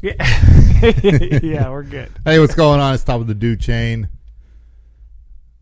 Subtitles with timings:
[0.00, 0.12] Yeah,
[1.42, 2.10] yeah, we're good.
[2.24, 2.94] Hey, what's going on?
[2.94, 4.08] It's top of the dude chain.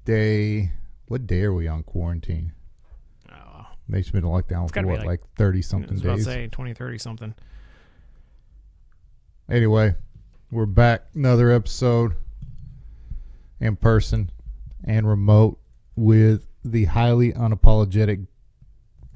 [0.04, 0.72] Day.
[1.08, 2.52] What day are we on quarantine?
[3.32, 6.02] Oh, They've been in lockdown for gotta be what, like- like thirty I something was
[6.02, 6.24] about to days.
[6.26, 7.34] say 20, 30 something.
[9.48, 9.94] Anyway,
[10.50, 11.04] we're back.
[11.14, 12.14] Another episode
[13.60, 14.30] in person
[14.84, 15.58] and remote
[15.94, 18.26] with the highly unapologetic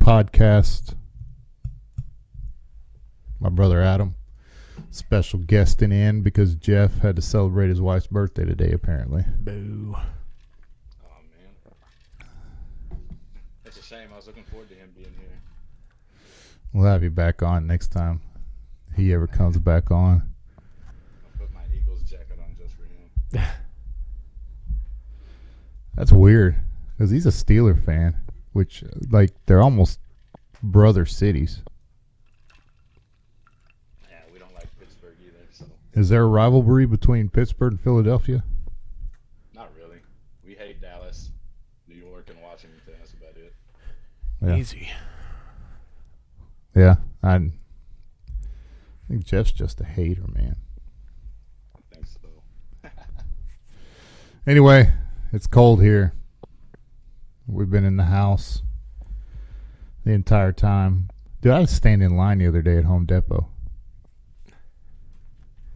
[0.00, 0.94] podcast.
[3.40, 4.14] My brother Adam,
[4.90, 9.24] special guesting in because Jeff had to celebrate his wife's birthday today, apparently.
[9.40, 9.94] Boo.
[9.96, 12.98] Oh man,
[13.64, 14.08] it's a shame.
[14.12, 15.40] I was looking forward to him being here.
[16.72, 18.20] We'll have you back on next time
[18.96, 20.22] he ever comes back on.
[20.58, 23.44] I put my Eagles jacket on just for him.
[25.96, 26.56] That's weird
[26.96, 28.16] because he's a Steeler fan,
[28.52, 30.00] which like they're almost
[30.62, 31.62] brother cities.
[34.08, 38.44] Yeah, we don't like Pittsburgh either, so Is there a rivalry between Pittsburgh and Philadelphia?
[39.54, 39.98] not really.
[40.44, 41.30] We hate Dallas,
[41.88, 42.80] New York, and Washington.
[42.86, 43.54] That's about it.
[44.42, 44.56] Yeah.
[44.56, 44.88] Easy.
[46.74, 47.50] Yeah, I, I
[49.08, 50.56] think Jeff's just a hater, man.
[51.76, 52.90] I think so.
[54.46, 54.92] Anyway,
[55.32, 56.14] it's cold here.
[57.46, 58.62] We've been in the house
[60.04, 61.10] the entire time.
[61.42, 63.49] Dude, I was standing in line the other day at Home Depot.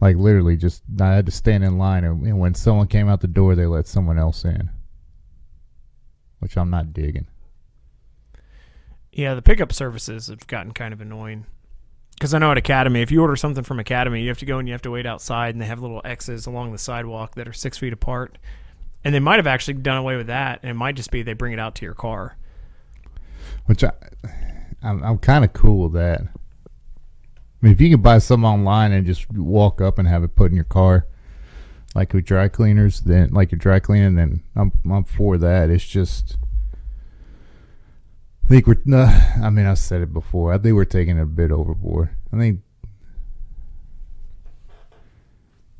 [0.05, 3.21] Like literally, just I had to stand in line, and and when someone came out
[3.21, 4.69] the door, they let someone else in,
[6.37, 7.25] which I'm not digging.
[9.11, 11.47] Yeah, the pickup services have gotten kind of annoying.
[12.13, 14.59] Because I know at Academy, if you order something from Academy, you have to go
[14.59, 17.47] and you have to wait outside, and they have little X's along the sidewalk that
[17.47, 18.37] are six feet apart.
[19.03, 21.33] And they might have actually done away with that, and it might just be they
[21.33, 22.37] bring it out to your car.
[23.65, 23.91] Which I,
[24.83, 26.27] I'm, I'm kind of cool with that.
[27.65, 30.51] Mean, if you can buy some online and just walk up and have it put
[30.51, 31.07] in your car,
[31.95, 35.71] like with dry cleaners, then like your dry cleaning, then I'm I'm for that.
[35.71, 36.37] It's just,
[38.43, 38.77] I think we're.
[38.85, 39.09] Nah,
[39.41, 40.53] I mean, I said it before.
[40.53, 42.09] I think we're taking it a bit overboard.
[42.31, 42.59] I think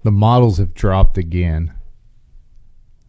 [0.03, 1.73] the models have dropped again,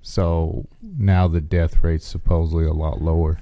[0.03, 3.39] so now the death rate's supposedly a lot lower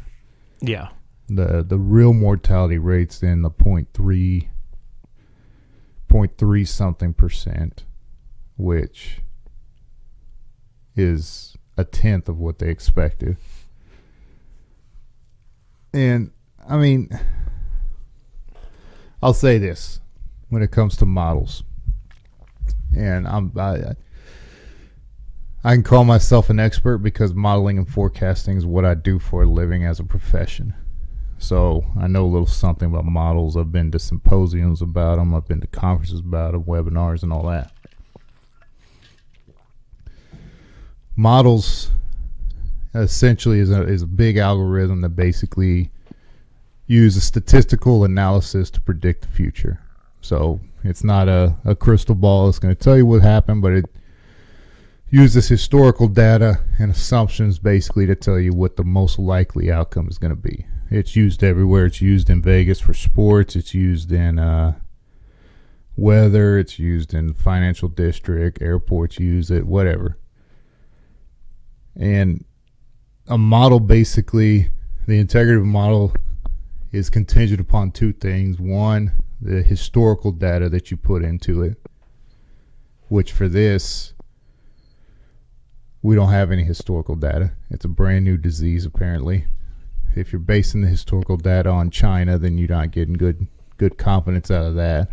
[0.60, 0.88] Yeah.
[1.28, 3.92] the the real mortality rates in the point
[6.38, 7.84] three something percent,
[8.56, 9.20] which
[10.96, 13.36] is a tenth of what they expected.
[15.92, 16.30] And
[16.68, 17.08] I mean,
[19.22, 20.00] I'll say this
[20.48, 21.64] when it comes to models,
[22.96, 23.94] and I'm I,
[25.64, 29.42] I can call myself an expert because modeling and forecasting is what I do for
[29.42, 30.74] a living as a profession.
[31.38, 33.56] So I know a little something about models.
[33.56, 35.34] I've been to symposiums about them.
[35.34, 37.72] I've been to conferences about them, webinars, and all that.
[41.16, 41.90] Models
[42.94, 45.90] essentially is a, is a big algorithm that basically
[46.86, 49.80] uses statistical analysis to predict the future.
[50.20, 52.48] So it's not a, a crystal ball.
[52.48, 53.84] It's going to tell you what happened, but it
[55.10, 60.18] uses historical data and assumptions basically to tell you what the most likely outcome is
[60.18, 60.66] going to be.
[60.90, 61.86] It's used everywhere.
[61.86, 63.56] It's used in Vegas for sports.
[63.56, 64.74] It's used in uh,
[65.96, 66.58] weather.
[66.58, 68.60] It's used in financial district.
[68.60, 69.66] Airports use it.
[69.66, 70.18] Whatever.
[71.96, 72.44] And
[73.26, 74.70] a model basically,
[75.06, 76.14] the a model
[76.92, 78.58] is contingent upon two things.
[78.58, 81.78] One, the historical data that you put into it,
[83.08, 84.14] which for this,
[86.02, 87.52] we don't have any historical data.
[87.70, 89.46] It's a brand new disease, apparently.
[90.16, 94.50] If you're basing the historical data on China, then you're not getting good good confidence
[94.50, 95.10] out of that.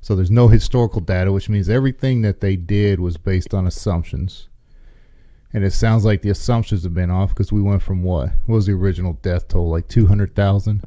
[0.00, 4.48] So there's no historical data, which means everything that they did was based on assumptions.
[5.54, 8.30] And it sounds like the assumptions have been off because we went from what?
[8.46, 9.70] What was the original death toll?
[9.70, 10.82] Like 200,000?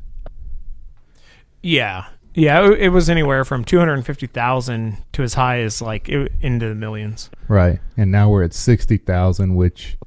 [1.64, 2.06] Yeah.
[2.36, 6.76] Yeah, it, it was anywhere from 250,000 to as high as like it, into the
[6.76, 7.32] millions.
[7.48, 7.80] Right.
[7.96, 9.98] And now we're at 60,000, which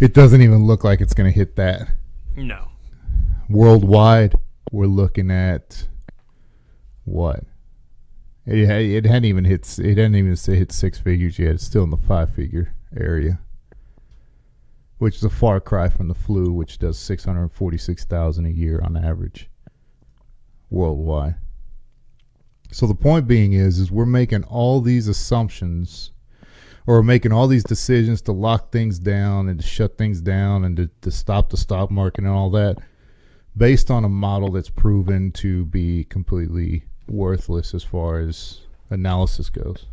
[0.00, 1.90] it doesn't even look like it's going to hit that.
[2.36, 2.68] No.
[3.48, 4.34] worldwide,
[4.70, 5.88] we're looking at
[7.04, 7.44] what?
[8.44, 9.78] It, it hadn't even hit.
[9.78, 11.52] It hadn't even hit six figures yet.
[11.52, 13.40] It's still in the five figure area,
[14.98, 18.46] which is a far cry from the flu, which does six hundred forty six thousand
[18.46, 19.48] a year on average
[20.70, 21.36] worldwide.
[22.72, 26.10] So the point being is, is we're making all these assumptions,
[26.86, 30.76] or making all these decisions to lock things down and to shut things down and
[30.76, 32.76] to, to stop the stock market and all that,
[33.56, 38.60] based on a model that's proven to be completely worthless as far as
[38.90, 39.86] analysis goes.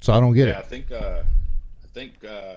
[0.00, 0.66] So I don't get yeah, I it.
[0.66, 1.22] think uh,
[1.82, 2.56] I think uh,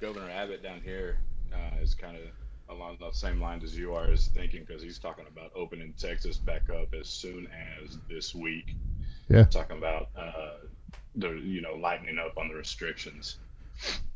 [0.00, 1.18] Governor Abbott down here
[1.52, 2.22] uh, is kind of
[2.70, 6.36] along the same lines as you are is thinking because he's talking about opening Texas
[6.36, 7.48] back up as soon
[7.82, 8.74] as this week.
[9.28, 9.44] Yeah.
[9.44, 10.66] Talking about uh,
[11.16, 13.38] the you know lightening up on the restrictions.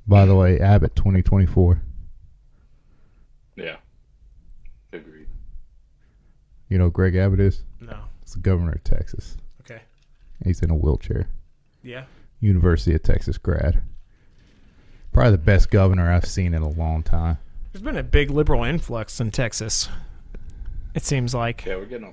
[0.07, 1.81] By the way, Abbott 2024.
[3.57, 3.77] Yeah.
[4.93, 5.29] Agreed.
[6.69, 7.63] You know who Greg Abbott is?
[7.81, 7.99] No.
[8.23, 9.37] It's the governor of Texas.
[9.61, 9.83] Okay.
[10.45, 11.29] He's in a wheelchair.
[11.83, 12.05] Yeah.
[12.41, 13.83] University of Texas grad.
[15.13, 17.39] Probably the best governor I've seen in a long time.
[17.73, 19.89] There's been a big liberal influx in Texas.
[20.95, 21.65] It seems like.
[21.65, 22.13] Yeah, we're getting a,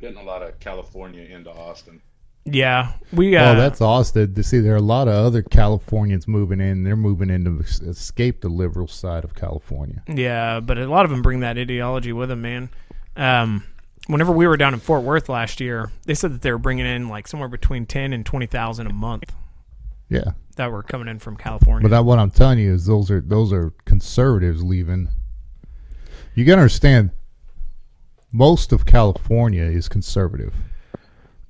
[0.00, 2.02] getting a lot of California into Austin.
[2.44, 3.36] Yeah, we.
[3.36, 4.34] Uh, Well, that's Austin.
[4.34, 6.82] To see, there are a lot of other Californians moving in.
[6.82, 10.02] They're moving in to escape the liberal side of California.
[10.08, 12.68] Yeah, but a lot of them bring that ideology with them, man.
[13.16, 13.64] Um,
[14.08, 16.84] whenever we were down in Fort Worth last year, they said that they were bringing
[16.84, 19.32] in like somewhere between ten and twenty thousand a month
[20.08, 21.82] Yeah, that were coming in from California.
[21.88, 25.08] but that, what I'm telling you is those are those are conservatives leaving.
[26.34, 27.10] You got to understand,
[28.32, 30.54] most of California is conservative.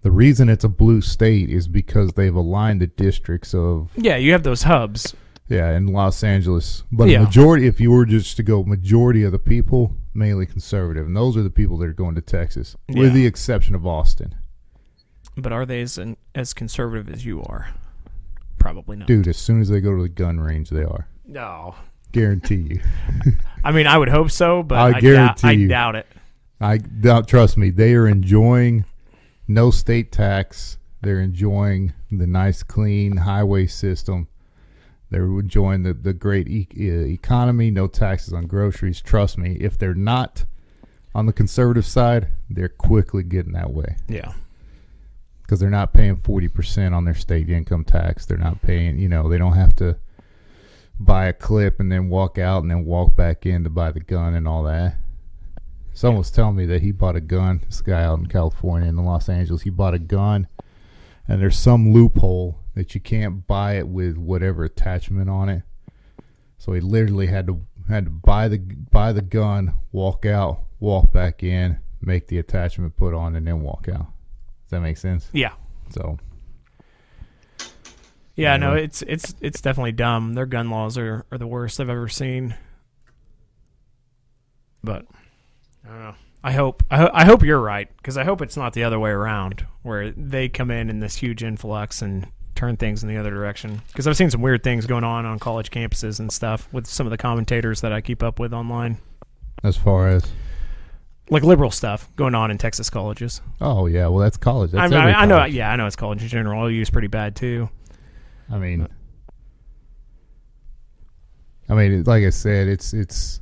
[0.02, 4.32] The reason it's a blue state is because they've aligned the districts of yeah, you
[4.32, 5.14] have those hubs.
[5.48, 6.82] Yeah, in Los Angeles.
[6.90, 7.18] But Yeah.
[7.20, 11.16] a majority, if you were just to go, majority of the people mainly conservative, and
[11.16, 13.00] those are the people that are going to Texas, Yeah.
[13.00, 14.34] with the exception of Austin.
[15.36, 15.98] But are they as
[16.34, 17.68] as conservative as you are?
[18.62, 19.08] Probably not.
[19.08, 21.08] Dude, as soon as they go to the gun range, they are.
[21.26, 21.74] No.
[22.12, 22.80] Guarantee you.
[23.64, 25.68] I mean, I would hope so, but I I, doubt, guarantee I you.
[25.68, 26.06] doubt it.
[26.60, 27.26] I doubt.
[27.26, 28.84] Trust me, they are enjoying
[29.48, 30.78] no state tax.
[31.00, 34.28] They're enjoying the nice, clean highway system.
[35.10, 37.70] They're enjoying the the great e- economy.
[37.70, 39.00] No taxes on groceries.
[39.00, 40.44] Trust me, if they're not
[41.14, 43.96] on the conservative side, they're quickly getting that way.
[44.08, 44.32] Yeah.
[45.42, 48.24] Because they're not paying 40% on their state income tax.
[48.24, 49.98] They're not paying, you know, they don't have to
[50.98, 54.00] buy a clip and then walk out and then walk back in to buy the
[54.00, 54.96] gun and all that.
[55.94, 57.62] Someone was telling me that he bought a gun.
[57.66, 60.48] This guy out in California in Los Angeles, he bought a gun,
[61.28, 65.62] and there's some loophole that you can't buy it with whatever attachment on it.
[66.56, 71.12] So he literally had to had to buy the buy the gun, walk out, walk
[71.12, 74.11] back in, make the attachment put on, and then walk out.
[74.72, 75.28] That make sense?
[75.32, 75.52] Yeah.
[75.90, 76.18] So
[78.34, 78.80] Yeah, no, Yeah.
[78.84, 80.32] it's it's it's definitely dumb.
[80.34, 82.54] Their gun laws are, are the worst I've ever seen.
[84.82, 85.04] But
[85.84, 86.14] I don't know.
[86.42, 88.98] I hope I, ho- I hope you're right because I hope it's not the other
[88.98, 93.16] way around where they come in in this huge influx and turn things in the
[93.18, 93.82] other direction.
[93.88, 97.06] Because I've seen some weird things going on on college campuses and stuff with some
[97.06, 98.96] of the commentators that I keep up with online,
[99.62, 100.24] as far as
[101.32, 103.40] like liberal stuff going on in Texas colleges.
[103.60, 104.72] oh yeah, well that's college.
[104.74, 105.54] I, That's mean, every I, I know, college.
[105.54, 106.66] yeah, I know it's college in general.
[106.66, 107.68] Is pretty bad too.
[108.50, 108.86] I mean,
[111.68, 113.40] I mean, it- like I said, it's it's.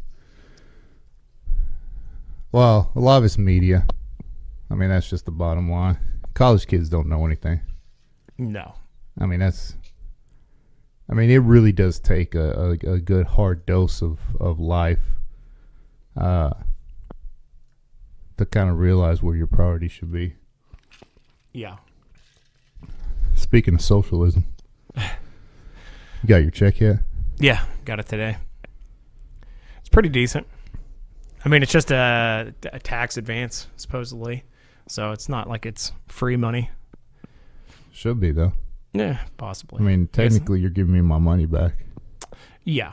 [2.53, 3.87] Well, a lot of it's media.
[4.71, 5.99] I mean, that's just the bottom line.
[6.35, 7.61] College kids don't know anything.
[8.39, 8.75] No,
[9.19, 9.77] I mean, that's.
[11.09, 15.01] I mean, it really does take a, a, a good hard dose of of life,
[16.17, 16.51] uh,
[18.41, 20.35] to kind of realize where your priorities should be.
[21.53, 21.77] yeah,
[23.35, 24.45] Speaking of socialism,
[24.97, 25.03] you
[26.27, 26.99] got your check yet?
[27.39, 28.37] Yeah, got it today.
[29.79, 30.47] It's pretty decent.
[31.45, 34.45] I mean, it's just a, a tax advance, supposedly.
[34.89, 36.71] So it's not like it's free money.
[37.93, 38.53] Should be though.
[38.93, 39.79] Yeah, possibly.
[39.81, 41.85] I mean, technically, you're giving me my money back.
[42.65, 42.93] yeah.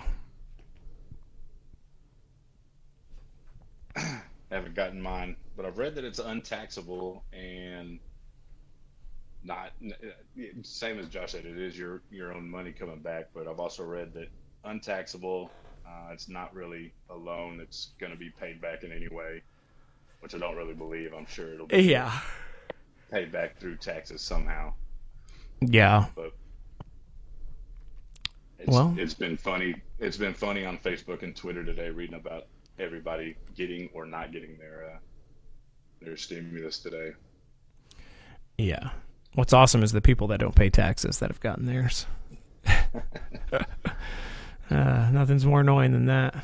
[4.58, 8.00] Haven't gotten mine, but I've read that it's untaxable and
[9.44, 11.46] not uh, same as Josh said.
[11.46, 14.28] It is your your own money coming back, but I've also read that
[14.66, 15.50] untaxable.
[15.88, 19.42] Uh, it's not really a loan that's going to be paid back in any way,
[20.20, 21.14] which I don't really believe.
[21.14, 22.20] I'm sure it'll be Yeah.
[23.10, 24.74] paid back through taxes somehow.
[25.62, 26.08] Yeah.
[26.16, 26.34] But
[28.60, 29.76] it's, Well- it's been funny.
[30.00, 32.48] It's been funny on Facebook and Twitter today, reading about
[32.80, 34.98] everybody getting or not getting their uh,
[36.02, 37.12] their stimulus today.
[38.58, 38.90] Yeah.
[39.34, 42.06] What's awesome is the people that don't pay taxes that have gotten theirs.
[44.72, 46.44] uh, nothing's more annoying than that.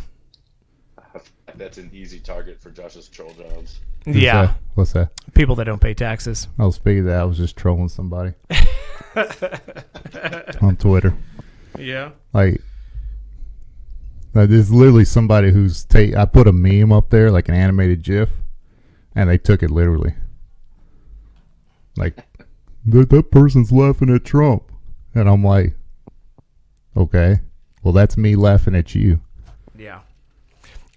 [1.56, 3.80] That's an easy target for Josh's troll jobs.
[4.06, 4.46] Who's Yeah.
[4.48, 4.56] that?
[4.76, 5.12] What's that?
[5.34, 6.48] People that don't pay taxes.
[6.60, 8.34] Oh, speaking of that, I was just trolling somebody
[10.62, 11.14] on Twitter.
[11.78, 12.12] Yeah.
[12.34, 12.62] Like,
[14.34, 16.16] like, there's literally somebody who's take.
[16.16, 18.30] I put a meme up there, like an animated GIF,
[19.16, 20.14] and they took it literally.
[21.96, 22.26] Like
[22.86, 24.72] that that person's laughing at Trump,
[25.14, 25.76] and I'm like,
[26.98, 27.40] okay,
[27.84, 29.20] well that's me laughing at you.
[29.78, 30.00] Yeah.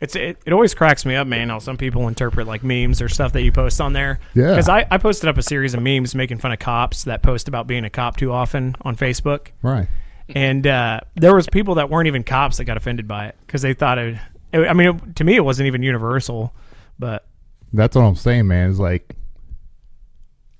[0.00, 1.48] It's it, it always cracks me up, man.
[1.48, 4.20] How some people interpret like memes or stuff that you post on there.
[4.34, 4.50] Yeah.
[4.50, 7.48] Because I, I posted up a series of memes making fun of cops that post
[7.48, 9.88] about being a cop too often on Facebook, Right.
[10.34, 13.62] And uh, there was people that weren't even cops that got offended by it because
[13.62, 14.18] they thought it,
[14.52, 14.58] it.
[14.68, 16.52] I mean, it, to me, it wasn't even universal,
[16.98, 17.26] but
[17.72, 18.70] That's what I'm saying, man.
[18.70, 19.14] It's like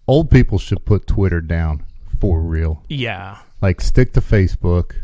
[0.07, 1.85] old people should put Twitter down
[2.21, 2.83] for real.
[2.89, 4.95] yeah, Like stick to Facebook.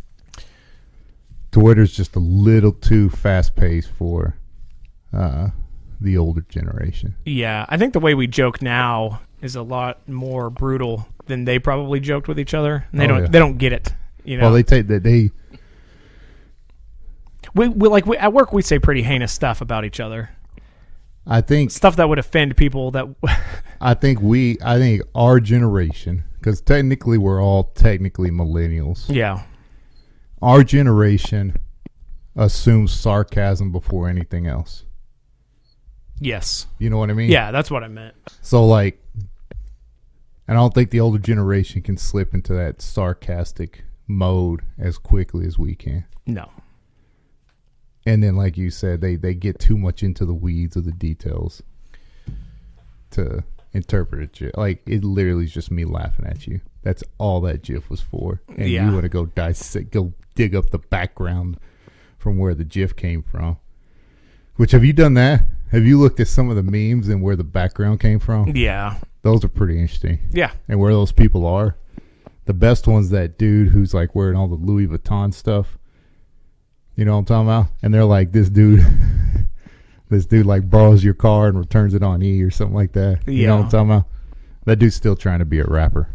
[1.50, 4.36] Twitter's just a little too fast paced for
[5.12, 5.48] uh,
[6.00, 7.14] the older generation.
[7.26, 7.66] yeah.
[7.68, 12.00] I think the way we joke now is a lot more brutal than they probably
[12.00, 13.28] joked with each other, and they Oh, don't yeah.
[13.28, 13.92] they don't get it.
[14.24, 15.30] You know, Well, they take that they
[17.54, 20.30] we, we like we, at work we say pretty heinous stuff about each other,
[21.26, 23.06] I think stuff that would offend people that.
[23.80, 29.04] I think we I think our generation because technically we're all technically millennials.
[29.08, 29.42] yeah,
[30.40, 31.56] Our generation
[32.36, 34.84] assumes sarcasm before anything else.
[36.18, 37.30] yes, You know what I mean?
[37.30, 37.50] yeah.
[37.50, 38.14] That's what I meant.
[38.40, 39.00] So like,
[40.48, 45.46] and I don't think the older generation can slip into that sarcastic mode as quickly
[45.46, 46.04] as we can.
[46.26, 46.48] No.
[48.04, 50.92] And then, like you said, they they get too much into the weeds of the
[50.92, 51.62] details
[53.10, 54.56] to interpret it.
[54.56, 56.60] Like it literally is just me laughing at you.
[56.82, 58.40] That's all that GIF was for.
[58.56, 58.86] And Yeah.
[58.86, 61.58] you want to go dissect, go dig up the background
[62.18, 63.56] from where the GIF came from.
[64.56, 65.46] Which have you done that?
[65.70, 68.48] Have you looked at some of the memes and where the background came from?
[68.54, 68.96] Yeah.
[69.22, 70.18] Those are pretty interesting.
[70.30, 70.50] Yeah.
[70.68, 71.76] And where those people are.
[72.44, 75.78] The best one's that dude who's like wearing all the Louis Vuitton stuff.
[76.96, 77.66] You know what I'm talking about?
[77.82, 78.84] And they're like, this dude,
[80.08, 83.20] this dude like borrows your car and returns it on E or something like that.
[83.26, 84.06] You know what I'm talking about?
[84.64, 86.08] That dude's still trying to be a rapper.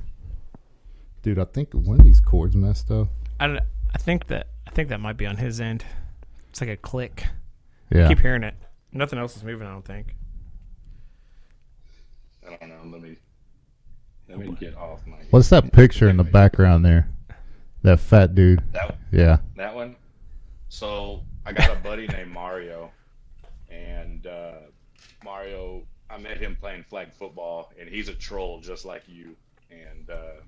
[1.22, 3.08] Dude, I think one of these chords messed up.
[3.40, 3.60] I don't.
[3.94, 4.48] I think that.
[4.68, 5.86] I think that might be on his end.
[6.50, 7.26] It's like a click.
[7.92, 8.08] Yeah.
[8.08, 8.56] Keep hearing it.
[8.92, 9.68] Nothing else is moving.
[9.68, 10.16] I don't think.
[12.46, 12.92] I don't know.
[12.92, 13.18] Let me
[14.30, 15.18] let me get off my.
[15.30, 17.10] What's that picture in the background there?
[17.84, 18.62] That fat dude.
[18.74, 19.38] That Yeah.
[19.56, 19.96] that one.
[20.70, 22.92] So I got a buddy named Mario,
[23.70, 24.54] and uh,
[25.24, 25.84] Mario.
[26.10, 29.36] I met him playing flag football, and he's a troll just like you,
[29.70, 30.42] and uh,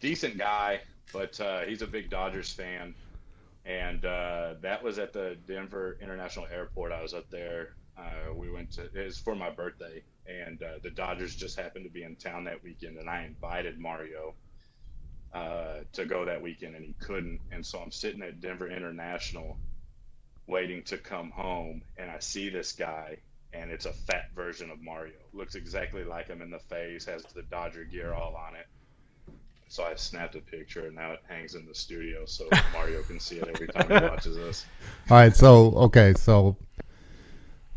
[0.00, 0.80] decent guy,
[1.12, 2.94] but uh, he's a big Dodgers fan.
[3.64, 6.90] And uh, that was at the Denver International Airport.
[6.90, 7.74] I was up there.
[7.98, 11.84] Uh, we went to it was for my birthday, and uh, the Dodgers just happened
[11.84, 14.34] to be in town that weekend, and I invited Mario
[15.34, 17.40] uh, to go that weekend, and he couldn't.
[17.50, 19.58] And so I'm sitting at Denver International,
[20.46, 23.18] waiting to come home, and I see this guy,
[23.52, 25.14] and it's a fat version of Mario.
[25.32, 28.66] Looks exactly like him in the face, has the Dodger gear all on it.
[29.70, 33.20] So I snapped a picture, and now it hangs in the studio, so Mario can
[33.20, 34.66] see it every time he watches us.
[35.10, 36.56] All right, so okay, so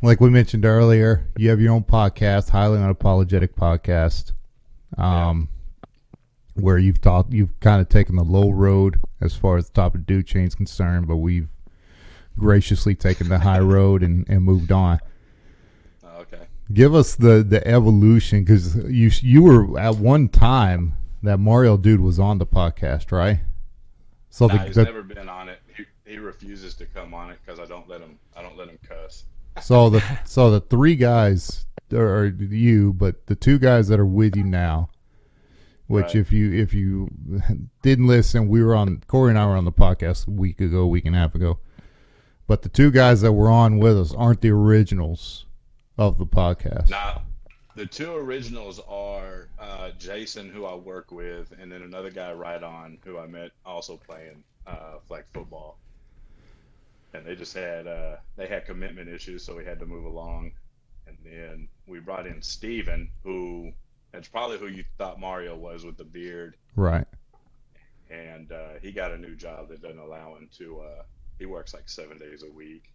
[0.02, 4.34] like we mentioned earlier, you have your own podcast, highly unapologetic podcast,
[4.98, 5.48] um,
[6.56, 9.94] where you've talked, you've kind of taken the low road as far as the top
[9.96, 11.50] of Dude Chain's concerned, but we've
[12.38, 15.00] graciously taken the high road and, and moved on.
[16.04, 16.46] Oh, okay.
[16.74, 22.00] Give us the the evolution because you you were at one time that Mario dude
[22.00, 23.42] was on the podcast, right?
[24.30, 25.60] So Nah, the, he's the never been on it.
[25.76, 28.18] He, he refuses to come on it because I don't let him.
[28.36, 29.26] I don't let him cuss.
[29.62, 34.36] So the so the three guys or you, but the two guys that are with
[34.36, 34.90] you now,
[35.88, 36.16] which Right.
[36.16, 37.10] if you if you
[37.82, 40.88] didn't listen, we were on Corey and I were on the podcast a week ago,
[40.88, 41.60] week and a half ago.
[42.48, 45.46] But the two guys that were on with us aren't the originals
[45.98, 46.90] of the podcast.
[46.90, 47.24] Now,
[47.76, 52.62] the two originals are uh, Jason, who I work with, and then another guy right
[52.62, 55.78] on who I met also playing uh, flag football.
[57.14, 60.52] And they just had uh, they had commitment issues, so we had to move along.
[61.08, 63.72] And then we brought in Steven, who
[64.12, 67.06] that's probably who you thought Mario was with the beard, Right.
[68.10, 70.80] and uh, he got a new job that doesn't allow him to.
[70.82, 71.04] Uh,
[71.40, 72.92] he works like seven days a week,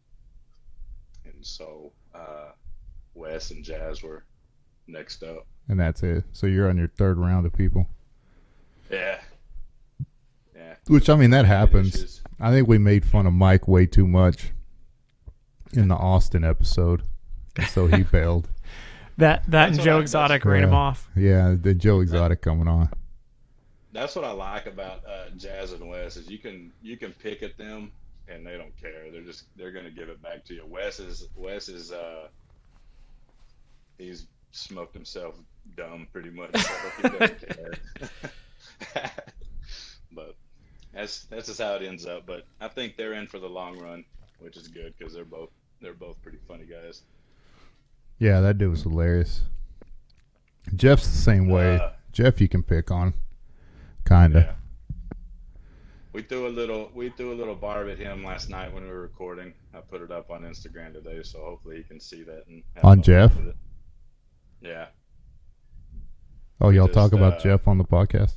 [1.25, 2.53] and so uh,
[3.15, 4.25] Wes and Jazz were
[4.87, 5.47] next up.
[5.69, 6.25] And that's it.
[6.33, 7.87] So you're on your third round of people.
[8.91, 9.19] Yeah.
[10.55, 10.75] Yeah.
[10.87, 12.23] Which I mean that happens.
[12.39, 12.49] Issues.
[12.49, 14.53] I think we made fun of Mike way too much
[15.73, 17.03] in the Austin episode.
[17.71, 18.49] So he bailed.
[19.19, 21.09] That that That's and Joe I- Exotic that's- ran him off.
[21.17, 22.91] Yeah, the Joe Exotic coming on.
[23.93, 27.43] That's what I like about uh, Jazz and Wes is you can you can pick
[27.43, 27.91] at them
[28.29, 29.11] and they don't care.
[29.11, 30.65] They're just they're gonna give it back to you.
[30.67, 32.27] Wes is Wes is uh
[33.97, 35.37] he's smoked himself
[35.79, 36.55] dumb pretty much.
[36.59, 37.49] So he doesn't
[38.93, 39.13] care.
[40.97, 42.27] that's that's just how it ends up.
[42.27, 44.05] But I think they're in for the long run,
[44.41, 45.51] which is good because they're both
[45.81, 47.03] they're both pretty funny guys.
[48.19, 49.43] Yeah, that dude was hilarious.
[50.75, 51.77] Jeff's the same way.
[51.77, 53.13] Uh, Jeff, you can pick on,
[54.09, 54.41] kinda.
[54.41, 54.53] Yeah.
[56.13, 58.89] We threw a little we threw a little barb at him last night when we
[58.89, 59.53] were recording.
[59.75, 62.85] I put it up on Instagram today, so hopefully he can see that and have
[62.87, 63.35] On Jeff?
[64.63, 64.87] Yeah.
[66.59, 68.35] Oh, y'all Just, talk about uh, Jeff on the podcast?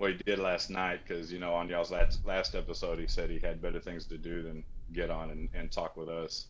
[0.00, 3.28] What he did last night, because you know on y'all's last last episode, he said
[3.28, 4.64] he had better things to do than
[4.94, 6.46] get on and, and talk with us.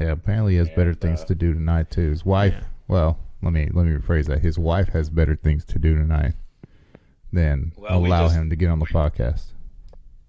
[0.00, 2.10] Yeah, apparently he has better and, things uh, to do tonight too.
[2.10, 2.62] His wife, Yeah.
[2.86, 4.38] well, let me let me rephrase that.
[4.38, 6.34] His wife has better things to do tonight
[7.32, 9.46] than Well, allow just- him to get on the podcast.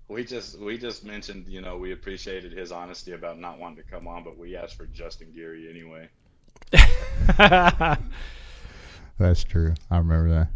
[0.08, 3.92] We just we just mentioned you know we appreciated his honesty about not wanting to
[3.92, 6.10] come on, but we asked for Justin Geary anyway.
[9.20, 9.76] That's true.
[9.92, 10.48] I remember that.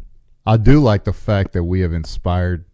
[0.46, 2.66] I do like the fact that we have inspired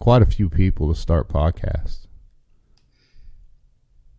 [0.00, 2.06] quite a few people to start podcasts.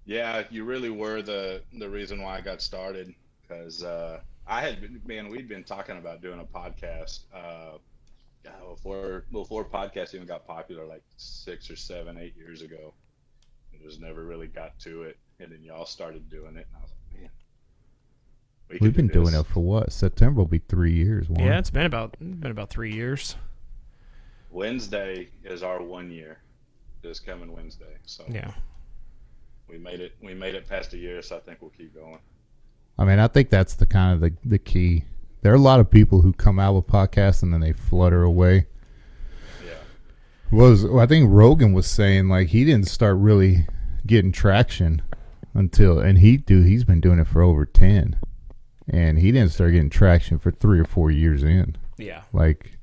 [0.06, 4.82] Yeah, you really were the the reason why I got started because uh, I had
[4.82, 7.78] been, man, we'd been talking about doing a podcast uh,
[8.70, 12.94] before before podcasts even got popular, like six or seven, eight years ago.
[13.74, 16.82] It just never really got to it, and then y'all started doing it, and I
[16.82, 17.03] was like,
[18.82, 19.92] we We've been do doing it for what?
[19.92, 21.30] September will be three years.
[21.30, 21.46] Warren.
[21.46, 23.36] yeah, it's been about it's been about three years.
[24.52, 26.38] Wednesday is our one year.
[27.02, 28.52] This coming Wednesday, so Yeah.
[29.68, 30.14] we made it.
[30.22, 32.20] We made it past a year, so I think we'll keep going.
[32.98, 35.04] I mean, I think that's the kind of the, the key.
[35.42, 38.24] There are a lot of people who come out with podcasts and then they flutter
[38.24, 38.68] away.
[39.66, 39.74] Yeah.
[40.58, 43.68] Was I think Rogan was saying like he didn't start really
[44.06, 45.02] getting traction
[45.54, 48.16] until and he do he's been doing it for over ten,
[48.88, 51.76] and he didn't start getting traction for three or four years in.
[51.98, 52.24] Yeah.
[52.32, 52.78] Like,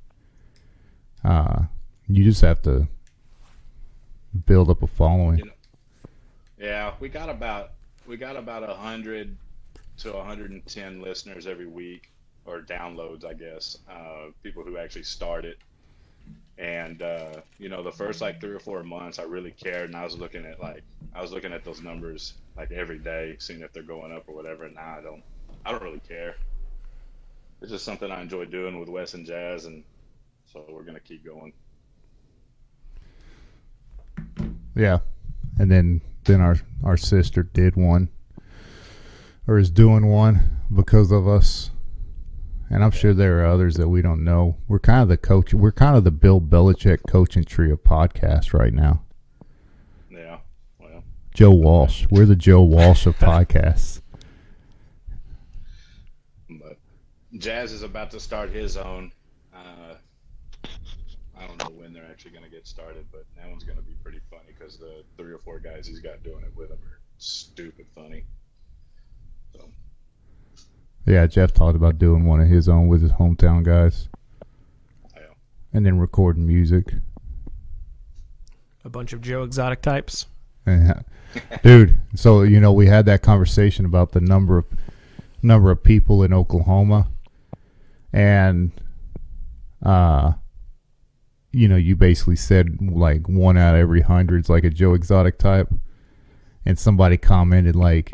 [1.24, 1.64] uh,
[2.08, 2.88] you just have to
[4.46, 5.38] build up a following.
[5.38, 5.52] You know,
[6.58, 7.72] Yeah, we got about
[8.06, 9.36] we got about a hundred
[9.98, 12.10] to 110 listeners every week,
[12.46, 13.78] or downloads, I guess.
[13.88, 15.58] Uh, people who actually start it,
[16.58, 19.96] and uh, you know, the first like three or four months, I really cared, and
[19.96, 20.82] I was looking at like
[21.14, 24.34] I was looking at those numbers like every day, seeing if they're going up or
[24.34, 24.64] whatever.
[24.64, 25.22] And now I don't,
[25.64, 26.36] I don't really care.
[27.60, 29.84] It's just something I enjoy doing with Wes and Jazz, and
[30.46, 31.52] so we're gonna keep going.
[34.74, 34.98] Yeah,
[35.58, 38.08] and then then our our sister did one,
[39.46, 41.70] or is doing one because of us,
[42.70, 44.56] and I'm sure there are others that we don't know.
[44.68, 45.52] We're kind of the coach.
[45.52, 49.02] We're kind of the Bill Belichick coaching tree of podcast right now.
[50.10, 50.38] Yeah,
[50.78, 52.06] well, Joe Walsh.
[52.10, 54.00] We're the Joe Walsh of podcasts.
[56.48, 56.78] but
[57.38, 59.12] Jazz is about to start his own.
[59.54, 59.94] Uh,
[61.38, 63.84] I don't know when they're actually going to get started, but that one's going to
[63.84, 66.78] be pretty funny because the three or four guys he's got doing it with him
[66.78, 68.24] are stupid funny.
[69.52, 69.60] So
[71.06, 74.08] Yeah, Jeff talked about doing one of his own with his hometown guys,
[75.16, 75.20] I,
[75.72, 76.92] and then recording music.
[78.84, 80.26] A bunch of Joe Exotic types.
[80.66, 81.00] Yeah.
[81.62, 84.66] Dude, so you know we had that conversation about the number of
[85.42, 87.06] number of people in Oklahoma
[88.12, 88.72] and
[89.84, 90.32] uh
[91.52, 95.38] you know you basically said like one out of every hundred's like a Joe Exotic
[95.38, 95.72] type
[96.64, 98.12] and somebody commented like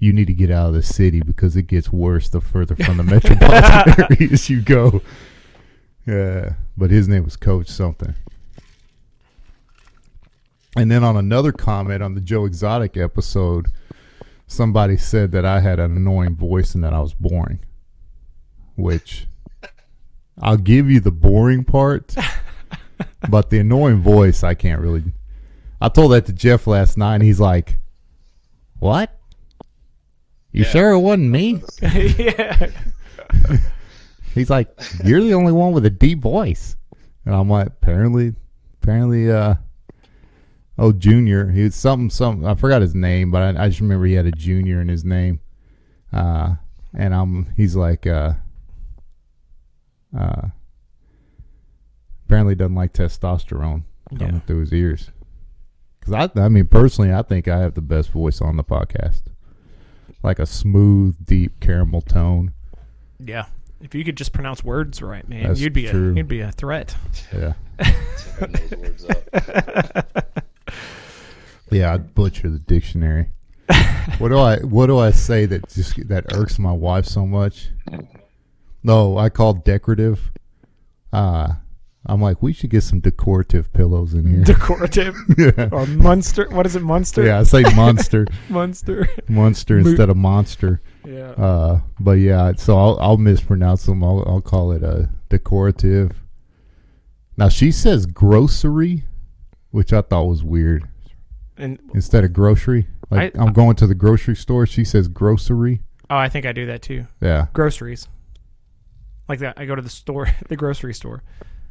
[0.00, 2.96] you need to get out of the city because it gets worse the further from
[2.96, 5.02] the metropolitan areas you go.
[6.06, 8.14] Yeah, but his name was Coach something.
[10.76, 13.68] And then on another comment on the Joe Exotic episode,
[14.46, 17.60] somebody said that I had an annoying voice and that I was boring.
[18.80, 19.26] Which
[20.40, 22.14] I'll give you the boring part,
[23.30, 25.02] but the annoying voice I can't really.
[25.80, 27.78] I told that to Jeff last night, and he's like,
[28.78, 29.16] "What?
[30.52, 30.68] You Yeah.
[30.68, 32.70] sure it wasn't me?" yeah.
[34.34, 34.68] He's like,
[35.04, 36.76] "You're the only one with a deep voice,"
[37.24, 38.34] and I'm like, "Apparently,
[38.82, 39.54] apparently, uh,
[40.78, 42.46] oh, Junior, he was something, something.
[42.46, 45.04] I forgot his name, but I, I just remember he had a Junior in his
[45.04, 45.40] name.
[46.12, 46.54] Uh,
[46.94, 48.32] and I'm, he's like, uh,
[50.16, 50.48] uh,
[52.26, 53.82] apparently doesn't like testosterone
[54.18, 54.40] coming Yeah.
[54.40, 55.10] through his ears.
[55.98, 59.22] Because I, I mean, personally, I think I have the best voice on the podcast,
[60.22, 62.52] like a smooth, deep caramel tone.
[63.18, 63.46] Yeah.
[63.82, 66.12] If you could just pronounce words right, man, That's you'd be true.
[66.12, 66.94] a you'd be a threat.
[67.32, 67.54] Yeah.
[68.38, 70.42] tearing those words up.
[71.70, 73.30] Yeah, I'd butcher the dictionary.
[74.18, 77.70] what do I what do I say that just that irks my wife so much?
[78.82, 80.32] No, I call decorative.
[81.12, 81.54] Uh
[82.06, 84.42] I'm like, we should get some decorative pillows in here.
[84.42, 85.68] Decorative yeah.
[85.70, 86.48] or monster?
[86.48, 86.82] What is it?
[86.82, 87.24] monster?
[87.24, 89.08] yeah, I say monster, monster.
[89.28, 90.80] monster instead of monster.
[91.04, 91.32] Yeah.
[91.32, 94.02] Uh, but yeah, so I'll I'll mispronounce them.
[94.02, 96.12] I'll I'll call it a decorative.
[97.36, 99.04] Now she says grocery,
[99.70, 100.88] which I thought was weird.
[101.58, 105.82] and Instead of grocery, like I, am going to the grocery store, she says grocery.
[106.08, 107.06] oh, I think I do that too.
[107.20, 108.08] Yeah, Groceries.
[109.30, 109.54] Like that.
[109.58, 111.22] I go to the store, the grocery store.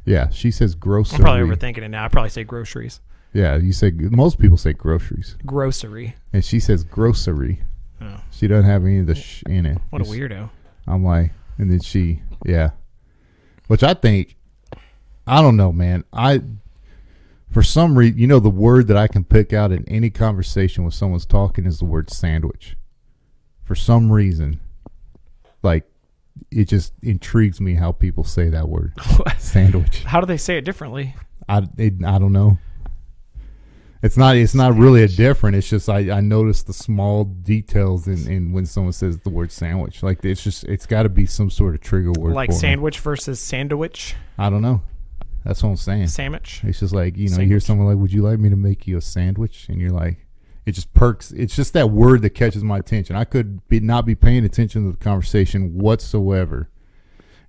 [0.04, 0.30] yeah.
[0.30, 1.16] She says grocery.
[1.16, 2.04] I'm probably overthinking it now.
[2.04, 3.00] I probably say groceries.
[3.32, 6.16] Yeah, you say most people say groceries, Grocery.
[6.32, 7.60] and she says grocery.
[8.00, 9.78] Oh, She doesn't have any of the sh in it.
[9.90, 10.50] what a It's- weirdo.
[10.88, 12.70] I'm like, and then she, yeah,
[13.68, 14.36] which I think,
[15.28, 16.02] I don't know, man.
[16.12, 16.40] I,
[17.50, 20.82] for some reason, you know, the word that I can pick out in any conversation
[20.82, 22.76] when someone's talking is the word sandwich.
[23.62, 24.60] For some reason,
[25.62, 25.84] like,
[26.50, 28.92] it just intrigues me how people say that word,
[29.38, 30.04] sandwich.
[30.04, 31.14] How do they say it differently?
[31.48, 32.58] I, it, I don't know.
[34.02, 34.36] It's not.
[34.36, 35.56] It's not really a different.
[35.56, 39.52] It's just I, I notice the small details in, in when someone says the word
[39.52, 40.02] sandwich.
[40.02, 42.34] Like it's just it's got to be some sort of trigger word.
[42.34, 44.14] like sandwich versus sandwich.
[44.38, 44.80] I don't know.
[45.44, 46.08] That's what I'm saying.
[46.08, 46.62] Sandwich.
[46.64, 48.86] It's just like you know, you hear someone like, "Would you like me to make
[48.86, 50.26] you a sandwich?" And you're like,
[50.66, 51.32] it just perks.
[51.32, 53.16] It's just that word that catches my attention.
[53.16, 56.68] I could be not be paying attention to the conversation whatsoever,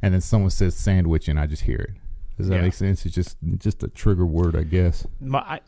[0.01, 1.91] and then someone says sandwich, and I just hear it.
[2.37, 2.61] Does that Yeah.
[2.61, 3.05] make sense?
[3.05, 5.05] It's just just a trigger word, I guess.
[5.19, 5.59] My, I,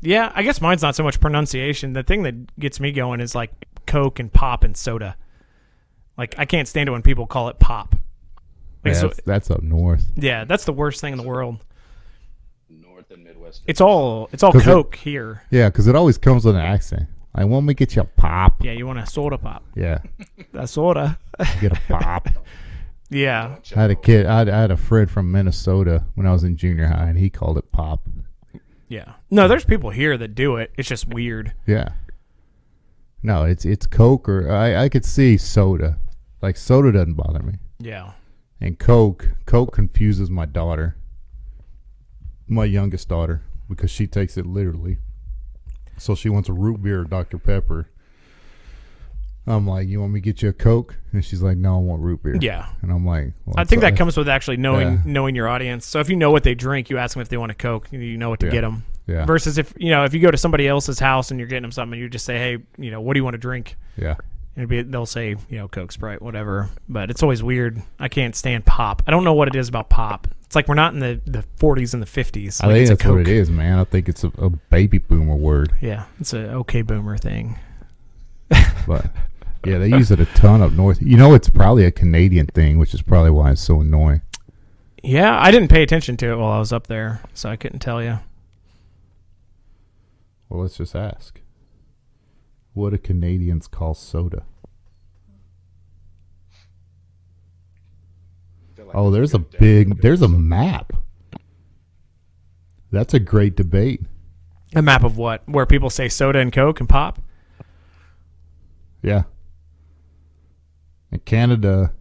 [0.00, 1.92] yeah, I guess mine's not so much pronunciation.
[1.92, 3.50] The thing that gets me going is like
[3.86, 5.16] Coke and pop and soda.
[6.16, 7.94] Like I can't stand it when people call it pop.
[8.84, 10.06] Like, Yeah, so- that's, that's up north.
[10.16, 11.58] yeah, that's the worst thing in the world.
[13.08, 13.62] North and Midwest.
[13.66, 15.42] It's all it's all 'Cause it- Coke here.
[15.50, 17.08] Yeah, because it always comes with an accent.
[17.34, 18.62] I want me to get you a pop.
[18.64, 19.64] Yeah, you want a soda pop.
[19.74, 19.98] Yeah,
[20.54, 21.18] A soda.
[21.60, 22.28] get a pop.
[23.10, 23.56] Yeah.
[23.74, 24.26] I had a kid.
[24.26, 27.16] I had, I had a friend from Minnesota when I was in junior high, and
[27.18, 28.06] he called it pop.
[28.86, 29.14] Yeah.
[29.30, 30.72] No, there's people here that do it.
[30.76, 31.54] It's just weird.
[31.66, 31.88] Yeah.
[33.22, 35.96] No, it's it's Coke or I I could see soda.
[36.42, 38.12] Like soda doesn't bother me, Yeah.
[38.60, 40.94] and Coke Coke confuses my daughter,
[42.48, 44.98] my youngest daughter, because she takes it literally.
[45.98, 47.88] So she wants a root beer Dr Pepper.
[49.46, 50.96] I'm like, you want me to get you a Coke?
[51.12, 52.36] And she's like, no, I want root beer.
[52.38, 52.66] Yeah.
[52.82, 54.98] And I'm like, well, I think that comes with actually knowing Yeah.
[55.06, 55.86] knowing your audience.
[55.86, 57.88] So if you know what they drink, you ask them if they want a Coke.
[57.90, 58.52] You know what to Yeah.
[58.52, 58.84] get them.
[59.06, 59.24] Yeah.
[59.24, 61.72] Versus if you know if you go to somebody else's house and you're getting them
[61.72, 63.76] something, you just say, hey, you know, what do you want to drink?
[63.96, 64.16] Yeah.
[64.54, 66.68] And be, they'll say, you know, Coke, Sprite, whatever.
[66.88, 67.80] But it's always weird.
[67.98, 69.02] I can't stand pop.
[69.06, 70.28] I don't know what it is about pop.
[70.48, 72.64] It's like we're not in the, the 40s and the 50s.
[72.64, 73.78] I Like think that's what it is, man.
[73.78, 77.58] I think it's a, a baby boomer word, Yeah, it's an okay boomer thing.
[78.86, 79.10] but
[79.66, 81.02] yeah, they use it a ton up north.
[81.02, 84.22] You know, it's probably a Canadian thing, which is probably why it's so annoying.
[85.02, 87.80] Yeah, I didn't pay attention to it while I was up there, so I couldn't
[87.80, 88.18] tell you.
[90.48, 91.42] Well, let's just ask.
[92.72, 94.44] What do Canadians call soda?
[98.72, 100.92] I feel like Oh, there's a good big, there's a map.
[102.90, 104.02] That's a great debate.
[104.74, 105.48] A map of what?
[105.48, 107.20] Where people say soda and Coke and pop?
[109.02, 109.22] Yeah.
[111.10, 111.92] In Canada,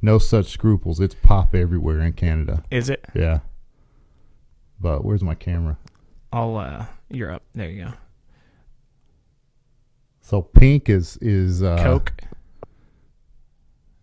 [0.00, 1.00] no such scruples.
[1.00, 2.62] It's pop everywhere in Canada.
[2.70, 3.04] Is it?
[3.14, 3.40] Yeah.
[4.80, 5.76] But where's my camera?
[6.32, 7.42] I'll, uh, you're up.
[7.54, 7.92] There you go.
[10.20, 12.12] So pink is is uh, Coke.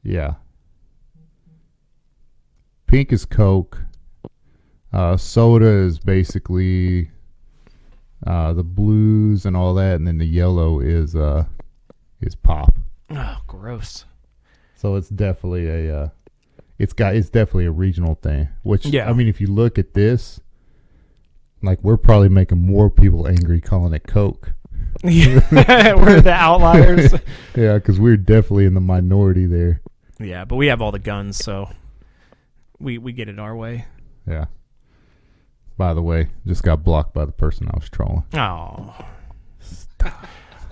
[0.02, 0.36] Yeah.
[2.96, 3.82] Pink is Coke.
[4.94, 7.12] Uh, soda is basically
[8.26, 11.44] uh, the blues and all that, and then the yellow is uh,
[12.22, 12.74] is pop.
[13.10, 14.06] Oh, gross.
[14.78, 16.10] So it's definitely a uh,
[16.80, 18.48] it's got it's definitely a regional thing.
[18.64, 19.10] Which Yeah.
[19.10, 20.40] I mean, if you look at this,
[21.62, 24.54] like we're probably making more people angry calling it Coke.
[25.04, 27.14] We're the outliers.
[27.58, 29.82] Yeah, because we're definitely in the minority there.
[30.18, 31.70] yeah, but we have all the guns, so
[32.80, 33.86] we we get it our way.
[34.28, 34.46] Yeah.
[35.78, 38.24] By the way, just got blocked by the person I was trolling.
[38.34, 38.96] Oh.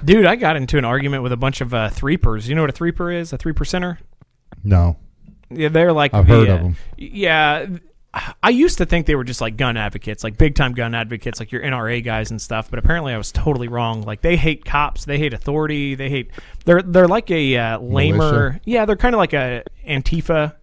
[0.05, 2.47] Dude, I got into an argument with a bunch of uh, threepers.
[2.47, 3.33] You know what a threeper is?
[3.33, 3.97] A three percenter?
[4.63, 4.97] No,
[5.49, 6.75] Yeah, they're like I've the, heard of them.
[6.97, 7.67] Yeah,
[8.43, 11.39] I used to think they were just like gun advocates, like big time gun advocates,
[11.39, 12.69] like your NRA guys and stuff.
[12.69, 14.03] But apparently, I was totally wrong.
[14.03, 16.31] Like they hate cops, they hate authority, they hate.
[16.65, 18.17] They're they're like a uh, lamer.
[18.17, 18.61] Militia?
[18.65, 20.53] Yeah, they're kind of like a Antifa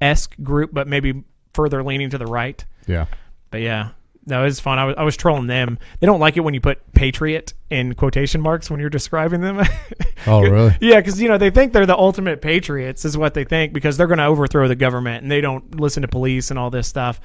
[0.00, 2.64] esque group, but maybe further leaning to the right.
[2.86, 3.06] Yeah.
[3.50, 3.90] But yeah,
[4.26, 4.78] No, it's fun.
[4.78, 5.78] I was, I was trolling them.
[5.98, 9.62] They don't like it when you put patriot in quotation marks when you're describing them.
[10.26, 10.76] Oh, really?
[10.82, 13.96] yeah, because you know they think they're the ultimate patriots, is what they think, because
[13.96, 16.86] they're going to overthrow the government and they don't listen to police and all this
[16.86, 17.22] stuff.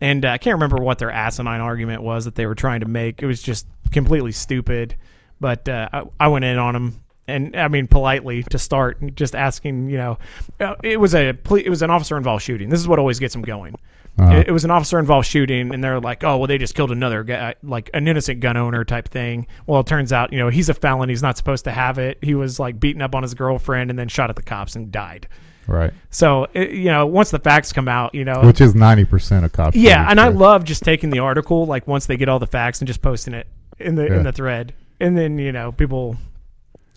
[0.00, 2.88] And uh, I can't remember what their asinine argument was that they were trying to
[2.88, 3.22] make.
[3.22, 4.96] It was just completely stupid.
[5.40, 9.34] But uh, I, I went in on them, and I mean politely to start, just
[9.34, 9.90] asking.
[9.90, 10.18] You know,
[10.60, 12.68] uh, it was a it was an officer involved shooting.
[12.68, 13.76] This is what always gets them going.
[14.18, 14.42] Uh-huh.
[14.44, 17.22] It, was an officer involved shooting, and they're like, "Oh, well, they just killed another
[17.22, 20.68] guy, like an innocent gun owner type thing." Well, it turns out, you know, he's
[20.68, 21.08] a felon.
[21.08, 22.18] He's not supposed to have it.
[22.20, 24.90] He was like beaten up on his girlfriend and then shot at the cops and
[24.90, 25.28] died.
[25.68, 25.92] Right.
[26.10, 29.44] So, it, you know, once the facts come out, you know, Which is ninety percent
[29.44, 29.76] of cops.
[29.76, 32.80] yeah, and I love just taking the article like once they get all the facts
[32.80, 33.46] and just posting it
[33.78, 34.16] in the Yeah.
[34.16, 36.16] in the thread, and then you know people,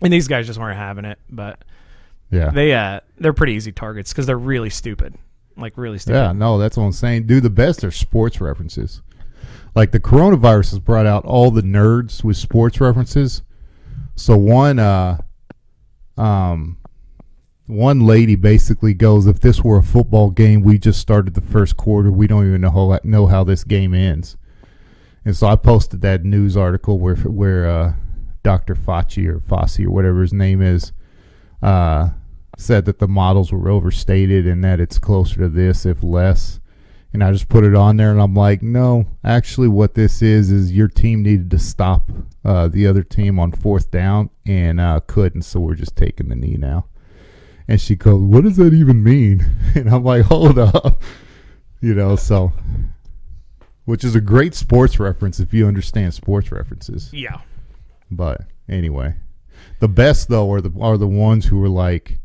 [0.01, 1.63] and these guys just weren't having it, but
[2.29, 2.49] Yeah.
[2.51, 5.15] they uh they're pretty easy targets because they're really stupid,
[5.57, 6.17] like really stupid.
[6.17, 7.27] Yeah, no, that's what I'm saying.
[7.27, 9.01] Do the best are sports references.
[9.75, 13.41] Like the coronavirus has brought out all the nerds with sports references.
[14.15, 15.17] So one uh
[16.17, 16.77] um
[17.67, 21.77] one lady basically goes, if this were a football game, we just started the first
[21.77, 22.11] quarter.
[22.11, 24.35] We don't even know how, know how this game ends.
[25.23, 27.93] And so I posted that news article where where uh,
[28.43, 28.75] Dr.
[28.75, 30.91] Fauci or Fossey or whatever his name is
[31.61, 32.09] uh,
[32.57, 36.59] said that the models were overstated and that it's closer to this if less.
[37.13, 40.49] And I just put it on there and I'm like, no, actually, what this is
[40.49, 42.09] is your team needed to stop
[42.45, 46.35] uh, the other team on fourth down and uh, couldn't, so we're just taking the
[46.35, 46.85] knee now.
[47.67, 49.45] And she goes, what does that even mean?
[49.75, 51.01] And I'm like, hold up,
[51.81, 52.53] you know, so.
[53.85, 57.09] Which is a great sports reference if you understand sports references.
[57.11, 57.41] yeah,
[58.11, 59.15] But anyway,
[59.79, 62.19] the best though are the are the ones who are like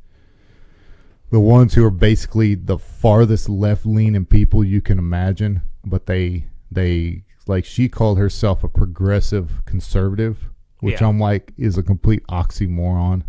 [1.30, 6.46] the ones who are basically the farthest left leaning people you can imagine, but they
[6.70, 11.08] they like she called herself a progressive conservative, which Yeah.
[11.08, 13.22] I'm like is a complete oxymoron.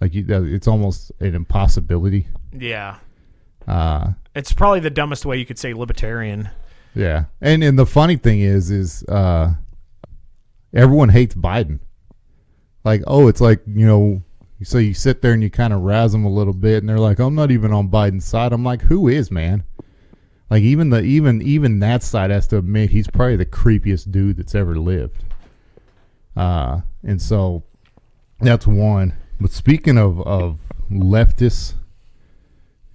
[0.00, 2.28] Like you, it's almost an impossibility.
[2.52, 2.96] yeah.
[3.66, 6.48] Uh, It's probably the dumbest way you could say libertarian.
[6.94, 9.54] Yeah, and and the funny thing is, is uh,
[10.72, 11.80] everyone hates Biden.
[12.84, 14.22] Like, oh, it's like you know,
[14.62, 16.98] so you sit there and you kind of razz them a little bit, and they're
[16.98, 18.52] like, I'm not even on Biden's side.
[18.52, 19.64] I'm like, who is man?
[20.50, 24.38] Like even the even even that side has to admit he's probably the creepiest dude
[24.38, 25.22] that's ever lived.
[26.36, 27.64] Uh, and so
[28.40, 29.14] that's one.
[29.40, 30.58] But speaking of of
[30.90, 31.74] leftists,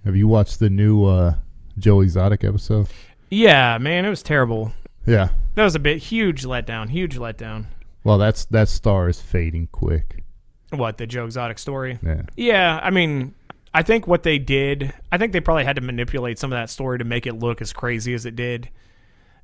[0.04, 1.34] have you watched the new uh,
[1.78, 2.88] Joe Exotic episode?
[3.30, 4.72] Yeah, man, it was terrible.
[5.06, 5.28] Yeah.
[5.54, 6.90] That was a bit huge letdown.
[6.90, 7.66] Huge letdown.
[8.02, 10.24] Well, that's that star is fading quick.
[10.70, 11.98] What the Joe Exotic story?
[12.02, 12.22] Yeah.
[12.36, 13.34] Yeah, I mean,
[13.72, 16.70] I think what they did, I think they probably had to manipulate some of that
[16.70, 18.68] story to make it look as crazy as it did.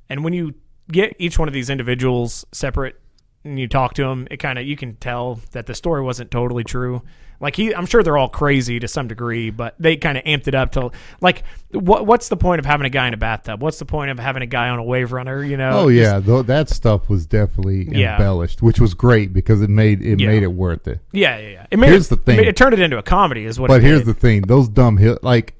[0.09, 0.53] And when you
[0.91, 2.99] get each one of these individuals separate
[3.43, 6.31] and you talk to them, it kind of you can tell that the story wasn't
[6.31, 7.01] totally true.
[7.41, 10.47] Like he, I'm sure they're all crazy to some degree, but they kind of amped
[10.47, 13.61] it up to like, what what's the point of having a guy in a bathtub?
[13.61, 15.43] What's the point of having a guy on a wave runner?
[15.43, 15.71] You know?
[15.71, 18.13] Oh yeah, though that stuff was definitely Yeah.
[18.13, 20.27] embellished, which was great because it made it Yeah.
[20.27, 20.99] made it worth it.
[21.11, 21.65] yeah, yeah, yeah.
[21.71, 22.39] It made Here's it, the thing.
[22.45, 23.67] It, turned it into a comedy, is what.
[23.69, 25.55] But it here's the thing: those dumb hill like,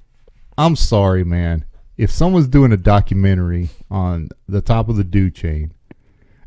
[0.57, 1.65] I'm sorry, man.
[1.97, 5.73] If someone's doing a documentary on the top of the dude chain,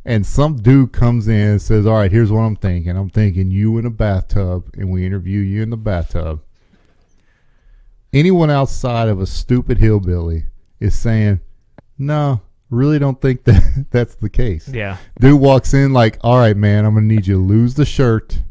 [0.05, 2.97] and some dude comes in and says, "All right, here's what I'm thinking.
[2.97, 6.41] I'm thinking you in a bathtub, and we interview you in the bathtub."
[8.13, 10.45] Anyone outside of a stupid hillbilly
[10.79, 11.41] is saying,
[11.99, 12.41] "No,
[12.71, 14.99] really don't think that that's the case." Yeah.
[15.21, 18.43] Dude walks in like, "All right, man, I'm gonna need you to lose the shirt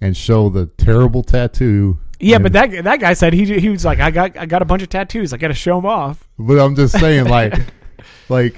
[0.00, 3.84] and show the terrible tattoo." Yeah, And- but that that guy said he he was
[3.84, 5.32] like I got I got a bunch of tattoos.
[5.32, 6.26] I got to show them off.
[6.38, 7.54] But I'm just saying, like,
[8.28, 8.56] like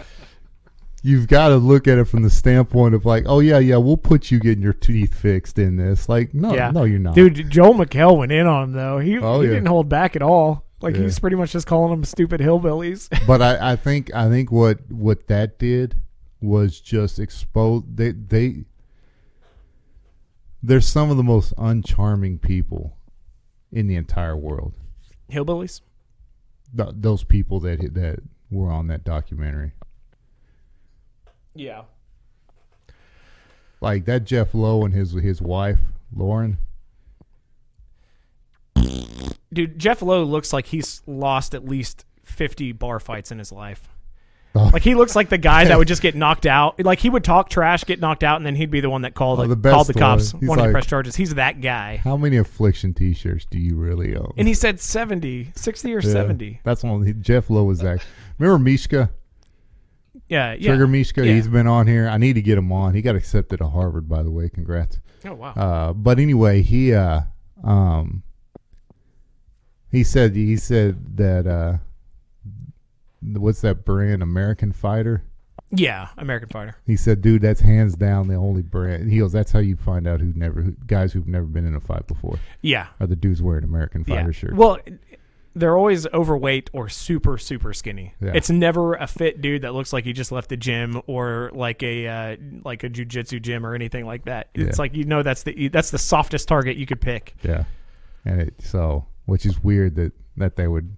[1.03, 3.97] you've got to look at it from the standpoint of like, oh yeah, yeah, we'll
[3.97, 6.09] put you getting your teeth fixed in this.
[6.09, 8.99] Like, no, yeah, no, you're not, Dude, Joel McHale went in on him though.
[8.99, 9.55] He Oh, he yeah.
[9.55, 10.65] didn't hold back at all.
[10.81, 11.03] Like Yeah.
[11.03, 13.09] he's pretty much just calling them stupid hillbillies.
[13.27, 15.97] But I, I think, I think what what that did
[16.41, 18.65] was just expose they they.
[20.63, 22.97] They're some of the most uncharming people
[23.71, 24.75] in the entire world.
[25.31, 25.81] hillbillies.
[26.77, 29.73] Th- those people that that were on that documentary.
[31.59, 31.83] Yeah.
[33.81, 35.79] like that Jeff Lowe and his his wife
[36.15, 36.59] Lauren.
[39.53, 43.89] Dude, Jeff Lowe looks like he's lost at least 50 bar fights in his life.
[44.55, 44.71] Oh.
[44.73, 46.83] Like he looks like the guy that would just get knocked out.
[46.85, 49.15] Like he would talk trash, get knocked out, and then he'd be the one that
[49.15, 50.47] called Oh, like, the called the cops, one.
[50.47, 51.17] Wanted to press charges.
[51.17, 51.97] He's that guy.
[51.97, 54.33] How many affliction T-shirts do you really own?
[54.37, 56.13] And he said 70, 60 or Yeah.
[56.13, 56.61] 70.
[56.65, 57.21] That's one.
[57.23, 58.05] Jeff Lowe was that.
[58.39, 59.11] Remember Mishka?
[60.29, 60.69] Yeah, yeah.
[60.71, 61.35] Trigger Mishka, Yeah.
[61.35, 62.09] he's been on here.
[62.09, 62.95] I need to get him on.
[62.95, 64.49] He got accepted to Harvard, by the way.
[64.49, 64.99] Congrats.
[65.25, 65.53] Oh wow.
[65.55, 67.23] Uh, but anyway, he uh,
[67.65, 68.23] um,
[69.91, 71.79] he said he said that uh,
[73.23, 74.23] what's that brand?
[74.23, 75.23] American Fighter.
[75.71, 76.77] yeah, American Fighter.
[76.87, 80.07] He said, "Dude, that's hands down the only brand." He goes, "That's how you find
[80.07, 82.89] out who never who, guys who've never been in a fight before Yeah.
[83.01, 84.17] are the dudes wearing American Yeah.
[84.17, 84.79] Fighter shirts." Well,
[85.55, 88.15] they're always overweight or super super skinny.
[88.21, 88.33] Yeah.
[88.35, 91.83] It's never a fit dude that looks like he just left the gym or like
[91.83, 94.49] a uh, like a jujitsu gym or anything like that.
[94.55, 94.83] It's Yeah.
[94.83, 97.35] like you know that's the that's the softest target you could pick.
[97.43, 97.65] Yeah,
[98.25, 100.97] and it so which is weird that that they would.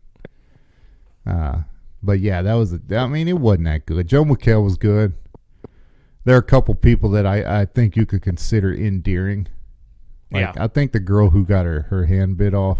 [1.26, 1.58] Uh,
[2.02, 2.72] but yeah, that was.
[2.72, 4.08] A, I mean, it wasn't that good.
[4.08, 5.14] Joel McHale was good.
[6.24, 9.48] There are a couple people that I I think you could consider endearing.
[10.30, 10.64] Like Yeah.
[10.64, 12.78] I think the girl who got her her hand bit off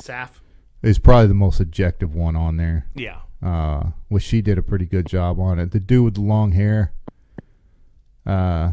[0.00, 0.39] Saff.
[0.82, 2.86] Is probably the most objective one on there.
[2.94, 3.20] Yeah.
[3.42, 5.70] Uh, which she did a pretty good job on it.
[5.72, 6.92] The dude with the long hair.
[8.26, 8.72] Uh,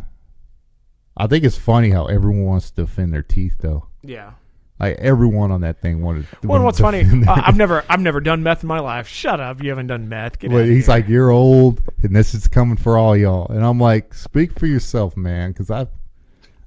[1.16, 3.88] I think it's funny how everyone wants to defend their teeth though.
[4.04, 4.34] Yeah.
[4.80, 6.28] Like everyone on that thing wanted.
[6.44, 7.00] Well, what's to funny?
[7.28, 9.08] I- I've never I've never done meth in my life.
[9.08, 9.64] Shut up!
[9.64, 10.38] You haven't done meth.
[10.38, 10.96] Get Well, he's here.
[10.96, 14.68] like, "You're old, and this is coming for all y'all." And I'm like, "Speak for
[14.68, 15.88] yourself, man," because I,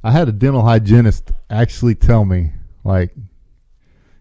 [0.03, 2.51] I had a dental hygienist actually tell me,
[2.83, 3.15] like,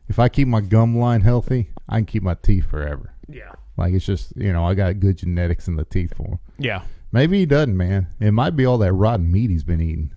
[0.09, 3.13] if I keep my gum line healthy, I can keep my teeth forever.
[3.27, 6.39] yeah, Like it's just, you know, I got good genetics in the teeth for him.
[6.57, 6.81] yeah.
[7.11, 8.05] Maybe he doesn't, man.
[8.19, 10.11] It might be all that rotten meat he's been eating.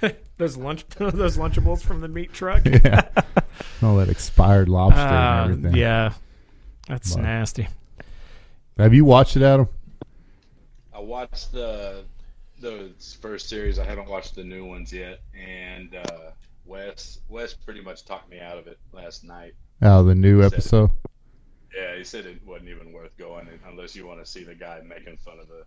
[0.38, 2.62] Those lunch those Lunchables from the meat truck.
[2.66, 3.08] Yeah,
[3.82, 5.76] all that expired lobster Uh, and everything.
[5.80, 6.12] yeah,
[6.88, 7.68] that's But- nasty.
[8.78, 9.68] Have you watched it, Adam?
[10.94, 12.04] I watched the
[12.60, 12.90] the
[13.20, 13.78] first series.
[13.78, 16.30] I haven't watched the new ones yet, and uh,
[16.64, 19.54] Wes Wes pretty much talked me out of it last night.
[19.82, 20.54] Oh, the new Said it.
[20.54, 20.90] episode.
[21.76, 24.80] Yeah, he said it wasn't even worth going unless you want to see the guy
[24.86, 25.64] making fun of the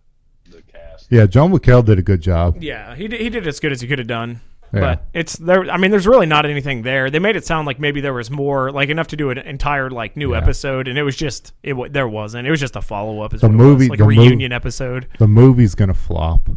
[0.50, 1.06] the cast.
[1.10, 2.62] Yeah, John McHale did a good job.
[2.62, 4.40] Yeah, he did, he did as good as he could have done.
[4.74, 4.80] Yeah.
[4.80, 5.70] But it's there.
[5.70, 7.08] I mean, there's really not anything there.
[7.08, 9.88] They made it sound like maybe there was more, like enough to do an entire
[9.88, 10.38] like new Yeah.
[10.38, 11.72] episode, and it was just it.
[11.74, 12.46] wa- There wasn't.
[12.46, 13.30] It was just a follow up.
[13.30, 15.06] The what it movie- was, like the a mov- reunion episode.
[15.18, 16.50] The movie's gonna flop.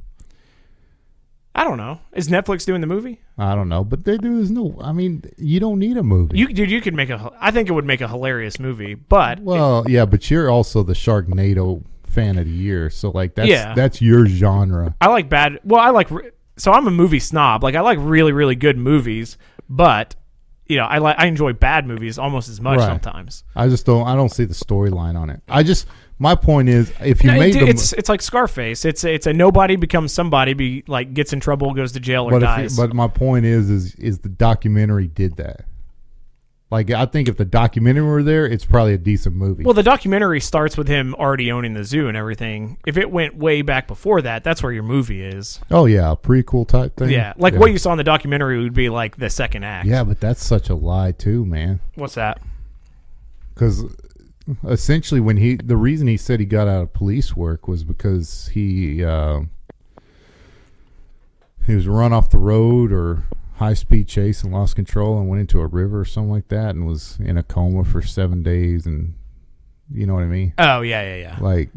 [1.58, 2.00] I don't know.
[2.14, 3.20] Is Netflix doing the movie?
[3.38, 4.36] I don't know, but they do.
[4.38, 4.78] There's no.
[4.82, 6.38] I mean, you don't need a movie.
[6.38, 7.32] You dude, you could make a.
[7.42, 10.94] I think it would make a hilarious movie, but well, yeah, but you're also the
[10.94, 13.74] Sharknado fan of the year, so like that's Yeah.
[13.74, 14.96] that's your genre.
[15.02, 15.60] I like bad.
[15.64, 16.10] Well, I like.
[16.58, 17.64] So I'm a movie snob.
[17.64, 20.16] Like I like really, really good movies, but
[20.68, 22.86] you know, I like I enjoy bad movies almost as much Right.
[22.88, 23.44] sometimes.
[23.56, 24.06] I just don't.
[24.08, 25.42] I don't see the storyline on it.
[25.50, 25.88] I just.
[26.20, 28.86] My point is, if you No, made it- the, it's it's like Scarface.
[28.86, 30.54] It's it's a nobody becomes somebody.
[30.54, 32.76] Be like gets in trouble, goes to jail, or but dies.
[32.76, 35.66] but my point is, is is the documentary did that.
[36.70, 39.64] Like I think if the documentary were there, it's probably a decent movie.
[39.64, 42.78] well, the documentary starts with him already owning the zoo and everything.
[42.86, 45.62] If it went way back before that, that's where your movie is.
[45.72, 47.12] oh yeah, a prequel type thing.
[47.12, 49.88] Yeah, like what you saw in the documentary would be like the second act.
[49.88, 51.80] Yeah, but that's such a lie too, man.
[51.96, 52.42] What's that?
[53.54, 53.84] because
[54.66, 58.48] essentially when he the reason he said he got out of police work was because
[58.54, 59.42] he uh,
[61.66, 63.24] he was run off the road or
[63.56, 66.76] high speed chase and lost control and went into a river or something like that
[66.76, 69.16] and was in a coma for seven days and
[69.92, 71.38] you know what I mean Oh yeah, yeah, yeah.
[71.42, 71.70] like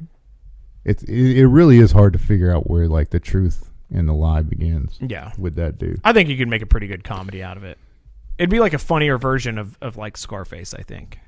[0.85, 4.13] it's it, it really is hard to figure out where like the truth and the
[4.13, 5.33] lie begins Yeah.
[5.39, 7.79] with that dude I think you could make a pretty good comedy out of it.
[8.39, 11.19] It'd be like a funnier version of, of like Scarface, I think.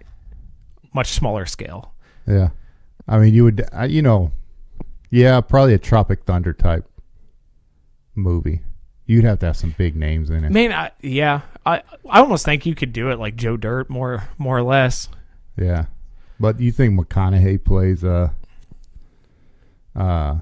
[0.92, 1.92] Much smaller scale.
[2.26, 2.50] yeah
[3.08, 4.30] I mean you would uh, you know
[5.10, 6.86] yeah probably a Tropic Thunder type
[8.14, 8.60] movie
[9.06, 12.44] you'd have to have some big names in it Man, I, yeah, I I almost
[12.44, 15.08] think you could do it like Joe Dirt, more more or less.
[15.58, 15.86] Yeah,
[16.38, 18.30] but you think McConaughey plays uh
[19.96, 20.36] uh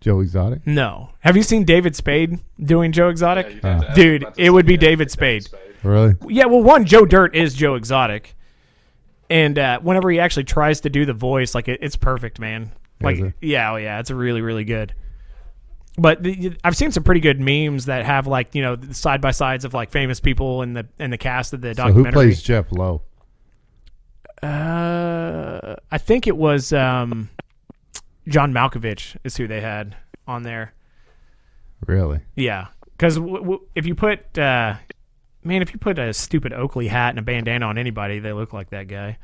[0.00, 0.66] Joe Exotic?
[0.66, 3.46] No, have you seen David Spade doing Joe Exotic?
[3.46, 5.48] Yeah, you'd have to- I was Dude, it would say, be yeah, David Spade.
[5.82, 6.14] Really?
[6.28, 8.34] Yeah, well, one Joe Dirt is Joe Exotic,
[9.32, 12.70] and uh, whenever he actually tries to do the voice, like it, it's perfect, man.
[13.00, 13.34] Like, it?
[13.40, 14.94] yeah, oh yeah, it's really really good.
[15.96, 19.30] But the, I've seen some pretty good memes that have like you know side by
[19.30, 22.42] sides of like famous people in the in the cast of the So who plays
[22.42, 23.00] Jeff Lowe?
[24.42, 27.30] Uh, I think it was um,
[28.28, 30.74] John Malkovich is who they had on there.
[31.86, 32.20] Really?
[32.36, 34.74] Yeah, because w- w- if you put, uh,
[35.44, 38.52] man, if you put a stupid Oakley hat and a bandana on anybody, they look
[38.52, 39.18] like that guy.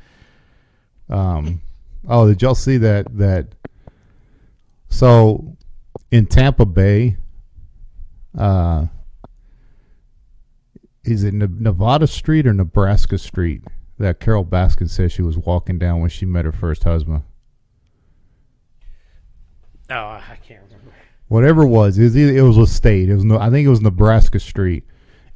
[1.09, 1.61] Um
[2.07, 3.47] oh, did y'all see that that
[4.89, 5.57] so
[6.11, 7.17] in Tampa Bay
[8.37, 8.87] uh
[11.03, 13.63] is it Nevada Street or Nebraska Street
[13.97, 17.23] that Carole Baskin says she was walking down when she met her first husband?
[19.89, 20.93] Oh, I can't remember.
[21.27, 23.09] whatever it was, it was, either, it was a state.
[23.09, 24.83] It was no, I think it was Nebraska Street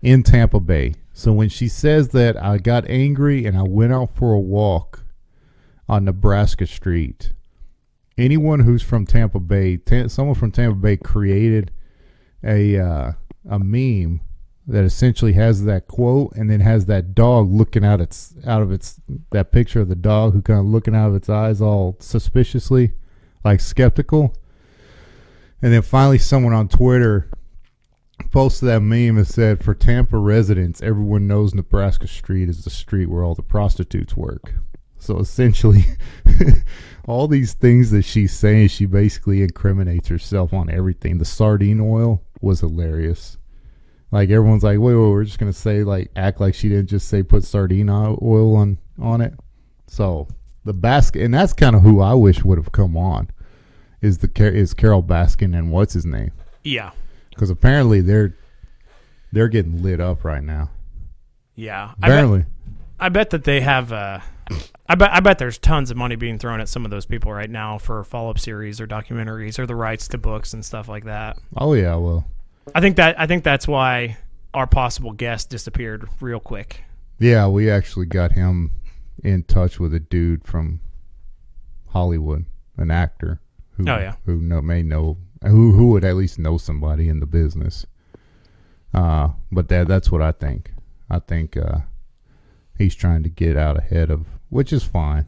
[0.04, 0.94] in Tampa Bay.
[1.14, 5.06] So when she says that I got angry and I went out for a walk
[5.88, 7.34] on Nebraska Street,
[8.18, 11.72] anyone who's from Tampa Bay, ta- someone from Tampa Bay created
[12.44, 13.12] a uh,
[13.50, 14.22] a meme
[14.68, 18.72] that essentially has that quote and then has that dog looking out its out of
[18.72, 19.00] its
[19.32, 22.92] that picture of the dog who kind of looking out of its eyes all suspiciously,
[23.46, 24.36] like skeptical.
[25.62, 27.30] And then finally, someone on Twitter
[28.34, 33.06] posted that meme and said, "For Tampa residents, everyone knows Nebraska Street is the street
[33.06, 34.56] where all the prostitutes work."
[34.98, 35.86] So essentially,
[37.08, 41.20] all these things that she's saying, she basically incriminates herself on everything.
[41.20, 43.38] The sardine oil was hilarious.
[44.12, 47.08] Like everyone's like, "Wait, wait, we're just gonna say like act like she didn't just
[47.08, 49.34] say put sardine oil on on it."
[49.88, 50.28] So
[50.66, 53.30] the basket, and that's kind of who I wish would have come on
[54.02, 56.32] is the is Carole Baskin and what's his name?
[56.64, 56.92] Yeah,
[57.34, 58.36] Because apparently they're
[59.32, 60.70] they're getting lit up right now.
[61.56, 61.92] yeah.
[62.02, 62.46] I bet, Apparently,
[63.00, 63.92] I bet that they have.
[63.92, 64.20] Uh,
[64.88, 65.12] I bet.
[65.12, 67.78] I bet there's tons of money being thrown at some of those people right now
[67.78, 71.38] for follow up series or documentaries or the rights to books and stuff like that.
[71.58, 72.26] oh yeah, well,
[72.76, 73.20] I think that.
[73.20, 74.18] I think that's why
[74.54, 76.84] our possible guest disappeared real quick.
[77.20, 78.72] yeah, we actually got him
[79.24, 80.80] in touch with a dude from
[81.90, 82.46] Hollywood,
[82.78, 83.40] an actor
[83.78, 84.16] who Oh, yeah.
[84.26, 87.86] who know, may know who who would at least know somebody in the business.
[88.94, 90.72] Uh, but that that's what I think.
[91.10, 91.80] I think uh,
[92.78, 95.26] he's trying to get out ahead of, which is fine.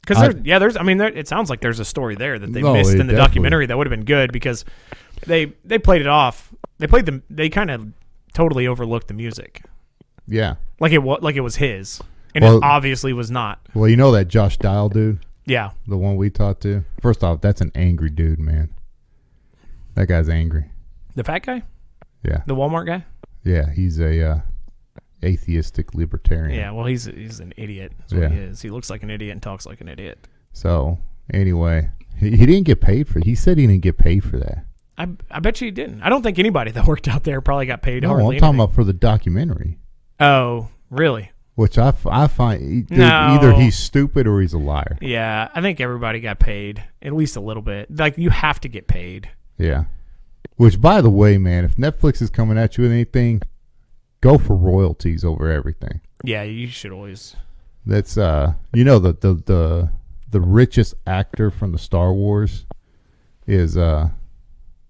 [0.00, 0.76] Because there, yeah, there's.
[0.76, 3.06] I mean, there, it sounds like there's a story there that they No, missed in
[3.06, 4.64] the documentary that would have been good because
[5.26, 6.52] they they played it off.
[6.78, 7.22] They played the.
[7.30, 7.86] They kind of
[8.32, 9.62] totally overlooked the music,
[10.26, 10.54] Yeah.
[10.78, 12.00] like it was like it was his,
[12.34, 13.60] and Well- it obviously was not.
[13.74, 15.18] Well, you know that Josh Dial dude.
[15.46, 16.84] Yeah, The one we talked to.
[17.00, 18.68] First off, that's an angry dude, man.
[19.94, 20.64] That guy's angry.
[21.14, 21.62] the fat guy,
[22.24, 23.04] Yeah, the Walmart guy.
[23.44, 23.70] yeah.
[23.72, 24.40] He's a uh,
[25.24, 26.58] atheistic libertarian.
[26.58, 27.92] Yeah, well, he's he's an idiot.
[27.98, 28.62] That's what he is.
[28.62, 30.26] He looks like an idiot and talks like an idiot.
[30.52, 30.98] So
[31.32, 33.20] anyway, he, he didn't get paid for.
[33.20, 34.64] He said he didn't get paid for that.
[34.98, 36.02] I I bet you he didn't.
[36.02, 38.54] I don't think anybody that worked out there probably got paid No, I'm talking anything.
[38.54, 39.78] about for the documentary,
[40.18, 41.30] Oh, really?
[41.56, 43.06] which I, I find dude, No.
[43.06, 44.96] either he's stupid or he's a liar.
[45.02, 47.94] Yeah, I think everybody got paid at least a little bit.
[47.94, 49.28] Like you have to get paid.
[49.60, 49.84] Yeah.
[50.56, 53.42] Which, by the way, man, if Netflix is coming at you with anything,
[54.20, 56.00] go for royalties over everything.
[56.22, 57.36] Yeah, you should always.
[57.86, 59.90] That's uh, you know the the the
[60.30, 62.66] the richest actor from the Star Wars
[63.46, 64.10] is uh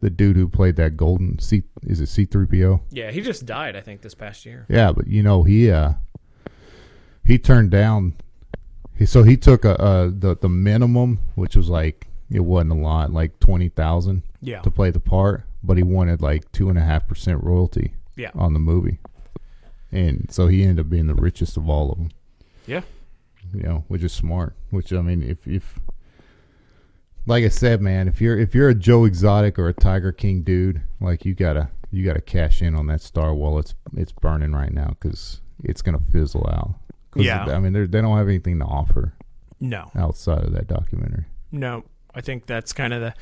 [0.01, 2.81] the dude who played that golden C is it C three PO?
[2.91, 3.77] Yeah, he just died.
[3.77, 4.67] I think this past year.
[4.69, 5.93] Yeah, but you know he uh
[7.25, 8.15] he turned down.
[8.97, 12.75] He, so he took a, a the the minimum, which was like it wasn't a
[12.77, 16.79] lot, like twenty thousand Yeah, to play the part, but he wanted like two and
[16.79, 18.99] a half percent royalty yeah, on the movie,
[19.93, 22.11] and so he ended up being the richest of all of them.
[22.67, 22.83] yeah.
[23.55, 24.55] you know, which is smart.
[24.71, 25.79] Which I mean, if if
[27.27, 30.43] like I said, man, if you're if you're a Joe Exotic or a Tiger King
[30.43, 34.53] dude, like you gotta you gotta cash in on that star while it's it's burning
[34.53, 36.75] right now because it's gonna fizzle out.
[37.11, 37.45] 'Cause, Yeah.
[37.47, 39.15] I mean, they don't have anything to offer
[39.59, 41.25] No, outside of that documentary.
[41.51, 41.85] no.
[42.15, 43.15] I think that's kind of the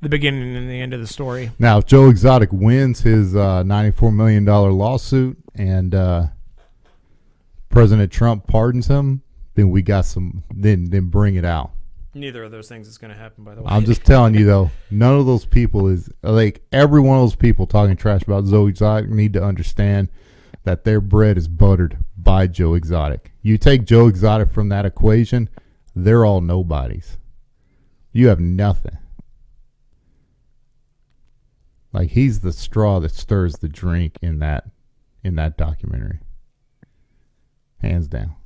[0.00, 1.50] the beginning and the end of the story.
[1.58, 6.26] Now, if Joe Exotic wins his uh, ninety-four million dollar lawsuit and uh,
[7.70, 9.22] President Trump pardons him,
[9.54, 10.44] then we got some.
[10.54, 11.70] Then then bring it out.
[12.16, 13.42] Neither of those things is going to happen.
[13.42, 17.00] By the way, I'm just telling you though, none of those people is like every
[17.00, 20.08] one of those people talking trash about Joe Exotic need to understand
[20.62, 23.32] that their bread is buttered by Joe Exotic.
[23.42, 25.48] You take Joe Exotic from that equation,
[25.94, 27.18] they're all nobodies.
[28.14, 28.96] You have nothing.
[31.92, 34.70] Like he's the straw that stirs the drink in that
[35.24, 36.20] in that documentary.
[37.82, 38.36] Hands down.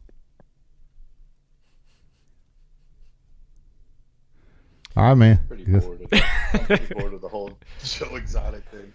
[4.96, 5.40] All right, man.
[5.46, 6.00] Pretty bored.
[6.00, 6.22] Of,
[6.54, 8.92] I'm pretty bored of the whole Joe Exotic thing.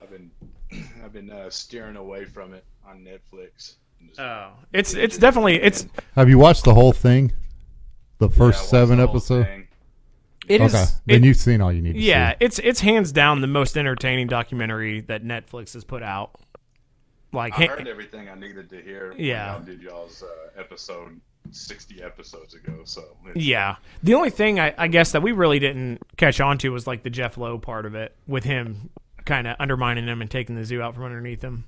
[0.00, 0.30] I've been
[1.04, 3.74] I've been uh, steering away from it on Netflix.
[4.18, 7.32] Oh, it's it's definitely it's Have you watched the whole thing?
[8.18, 9.48] The first watched seven the episodes?
[9.48, 9.61] thing.
[10.48, 10.74] It is.
[10.74, 10.84] okay.
[11.06, 12.36] then it- you've seen all you need to yeah, see.
[12.40, 16.32] it's it's hands down the most entertaining documentary that Netflix has put out.
[17.32, 19.14] Like, I ha- heard everything I needed to hear.
[19.16, 19.54] Yeah.
[19.54, 21.18] When y'all did y'all's uh, episode
[21.50, 22.80] sixty episodes ago.
[22.84, 23.76] So Yeah.
[24.02, 27.02] The only thing I, I guess that we really didn't catch on to was like
[27.02, 28.90] the Jeff Lowe part of it, with him
[29.24, 31.64] kind of undermining him and taking the zoo out from underneath him.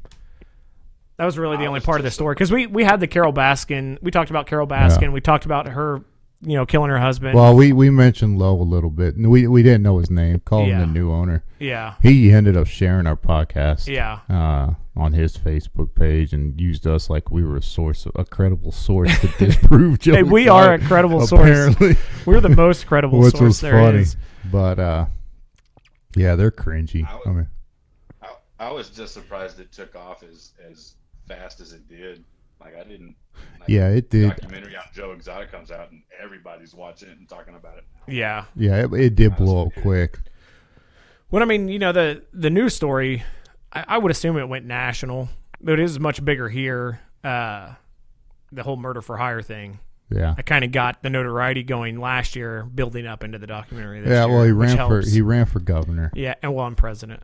[1.16, 3.06] That was really the I only part of the story because we we had the
[3.06, 3.98] Carole Baskin.
[4.02, 5.12] We talked about Carole Baskin.
[5.12, 6.02] We talked about her
[6.44, 7.34] you know, killing her husband.
[7.34, 9.16] Well, we, we mentioned Lowe a little bit.
[9.16, 10.40] and We we didn't know his name.
[10.40, 11.42] Called him the new owner.
[11.58, 13.86] yeah, He ended up sharing our podcast.
[13.88, 14.20] yeah.
[14.28, 18.70] Uh, on his Facebook page and used us like we were a source, a credible
[18.70, 20.14] source to disprove Joe.
[20.14, 21.40] Hey, we are a credible source.
[21.40, 23.98] apparently, We're the most credible which source was there funny.
[23.98, 24.16] is.
[24.52, 25.06] But uh,
[26.14, 27.04] yeah, they're cringy.
[27.04, 27.48] I I mean,
[28.22, 28.28] I,
[28.60, 30.94] I was just surprised it took off as as
[31.26, 32.22] fast as it did.
[32.60, 33.16] Like I didn't.
[33.60, 34.28] Like, yeah, it did.
[34.30, 37.84] Documentary on Joe Exotic comes out and everybody's watching it and talking about it.
[38.06, 38.44] Yeah.
[38.56, 40.18] Yeah, it, it did blow up quick.
[41.30, 43.22] Well, I mean, you know, the the news story,
[43.72, 45.28] I, I would assume it went national,
[45.60, 47.00] but it is much bigger here.
[47.24, 47.74] Uh,
[48.52, 49.80] the whole murder for hire thing.
[50.10, 54.00] Yeah, I kind of got the notoriety going last year, building up into the documentary.
[54.02, 54.26] This yeah.
[54.26, 55.12] year, Well, he ran for helps.
[55.12, 56.12] he ran for governor.
[56.14, 57.22] yeah, and well, I'm president.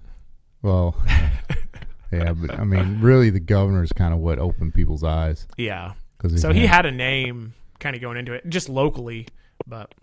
[0.63, 0.97] Well,
[2.13, 5.93] yeah, but I mean, really, the governor is kind of what opened people's eyes Yeah,
[6.17, 9.27] because so he had a name kind of going into it, just locally,
[9.67, 9.95] but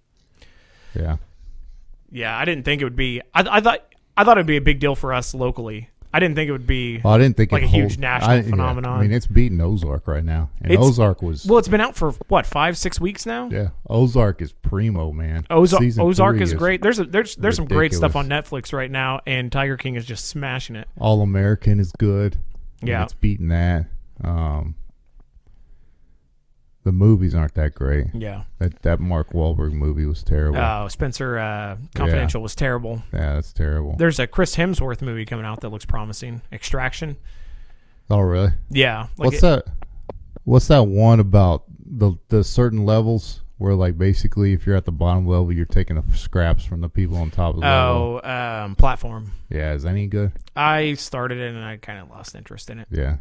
[0.96, 1.18] yeah.
[2.12, 3.22] yeah, I didn't think it would be.
[3.34, 3.86] I, I thought
[4.16, 5.90] I thought it'd be a big deal for us locally.
[6.14, 7.00] I didn't think it would be.
[7.04, 8.98] Well, I didn't think Like it a huge hold- national I- yeah, phenomenon.
[9.00, 11.96] I mean, it's beating Ozark right now, and It's- Ozark was Well, it's been out
[11.96, 13.50] for what five, six weeks now.
[13.52, 13.70] yeah.
[13.90, 15.46] Ozark is primo, man.
[15.50, 16.82] Ozark, Season Ozark three is great.
[16.82, 18.28] There's a, there's there's some great stuff on.
[18.30, 20.88] Netflix right now, and Tiger King is just smashing it.
[21.00, 22.38] All American is good.
[22.82, 23.04] Yeah.
[23.04, 23.86] it's beating that.
[24.24, 24.76] Um,
[26.88, 28.08] the movies aren't that great.
[28.14, 28.44] Yeah.
[28.60, 30.58] That that Mark Wahlberg movie was terrible.
[30.58, 33.04] Oh, Spenser uh, Confidential was terrible.
[33.14, 33.98] yeah, that's terrible.
[33.98, 36.42] There's a Chris Hemsworth movie coming out that looks promising.
[36.52, 37.18] Extraction.
[38.10, 38.52] oh, really?
[38.70, 39.08] Yeah.
[39.18, 39.66] Like What's it- that?
[40.46, 44.92] What's that one about the the certain levels where like basically if you're at the
[44.94, 48.22] bottom level you're taking the scraps from the people on top of the level?
[48.24, 48.30] Oh,
[48.64, 49.34] um, platform.
[49.50, 50.32] Yeah, is that any good?
[50.56, 52.88] I started it and I kind of lost interest in it.
[52.90, 53.18] Yeah.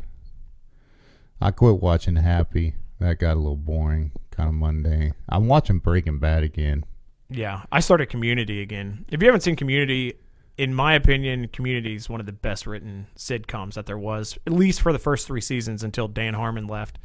[1.40, 2.74] I quit watching Happy.
[2.98, 5.14] That got a little boring, kind of mundane.
[5.28, 6.84] I'm watching Breaking Bad again.
[7.28, 9.04] Yeah, I started Community again.
[9.10, 10.14] If you haven't seen Community,
[10.56, 14.52] in my opinion, Community is one of the best written sitcoms that there was, at
[14.52, 16.98] least for the first three seasons until Dan Harmon left.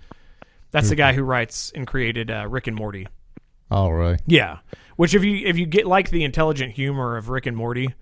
[0.71, 3.07] That's the guy who writes and created uh, Rick and Morty.
[3.69, 4.19] Oh, really?
[4.25, 4.59] Yeah,
[4.95, 7.93] which if you if you get like the intelligent humor of Rick and Morty,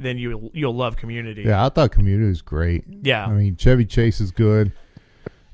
[0.00, 1.42] then you you'll love Community.
[1.42, 2.84] Yeah, I thought Community was great.
[2.88, 3.26] Yeah.
[3.26, 4.72] I mean, Chevy Chase is good.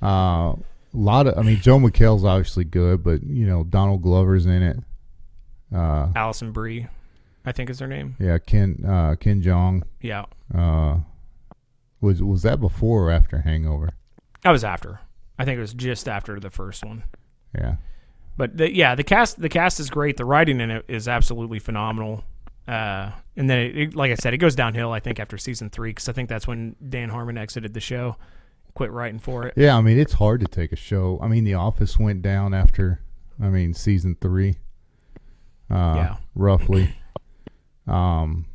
[0.01, 0.55] Uh,
[0.93, 4.63] a lot of, I mean, Joel McHale's obviously good, but you know, Donald Glover's in
[4.63, 4.77] it.
[5.75, 6.87] Uh, Alison Brie,
[7.45, 8.17] I think is her name.
[8.19, 9.83] yeah, Ken uh, Ken Jeong.
[10.01, 10.25] Yeah,
[10.55, 10.99] Uh,
[12.01, 13.91] was was that before or after Hangover?
[14.43, 15.01] that was after.
[15.39, 17.05] I think it was just after the first one.
[17.55, 17.77] Yeah,
[18.37, 20.17] But the, yeah, the cast the cast is great.
[20.17, 22.25] The writing in it is absolutely phenomenal.
[22.69, 24.93] Uh, and then, it, it- like I said, it goes downhill.
[24.93, 28.17] I think after season three, because I think that's when Dan Harmon exited the show,
[28.75, 29.55] quit writing for it.
[29.57, 29.77] yeah.
[29.77, 31.19] I mean, it's hard to take a show.
[31.23, 33.01] I mean, The Office went down after,
[33.43, 34.57] I mean, season three.
[35.71, 36.17] Uh, Yeah.
[36.35, 36.95] roughly.
[37.87, 38.47] Um,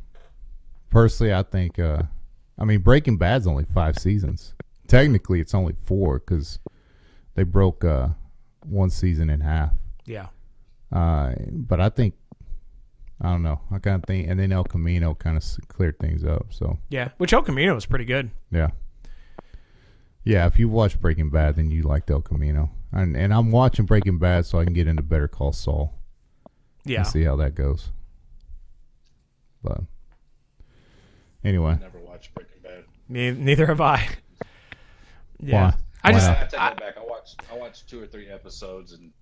[0.90, 1.78] personally, I think.
[1.78, 2.02] Uh,
[2.58, 4.54] I mean, Breaking Bad's only five seasons.
[4.88, 6.58] Technically, it's only four because
[7.34, 8.08] they broke uh,
[8.64, 9.72] one season in half.
[10.06, 10.28] Yeah,
[10.92, 12.14] Uh, but I think
[13.20, 13.60] I don't know.
[13.72, 16.46] I kind of think, and then El Camino kind of cleared things up.
[16.50, 17.10] So yeah.
[17.18, 18.30] Which El Camino was pretty good.
[18.50, 18.68] yeah,
[20.26, 20.46] yeah.
[20.46, 24.18] If you watch Breaking Bad, then you like El Camino, and and I'm watching Breaking
[24.18, 25.94] Bad so I can get into Better Call Saul
[26.84, 27.88] Yeah, and see how that goes.
[29.62, 29.80] But
[31.44, 32.84] anyway, Never watched Breaking Bad.
[33.08, 34.06] Ne- neither have I.
[35.40, 35.74] Yeah, Why?
[36.04, 36.50] I just Why I not?
[36.50, 36.96] take that back.
[36.98, 39.12] I watched I watched two or three episodes and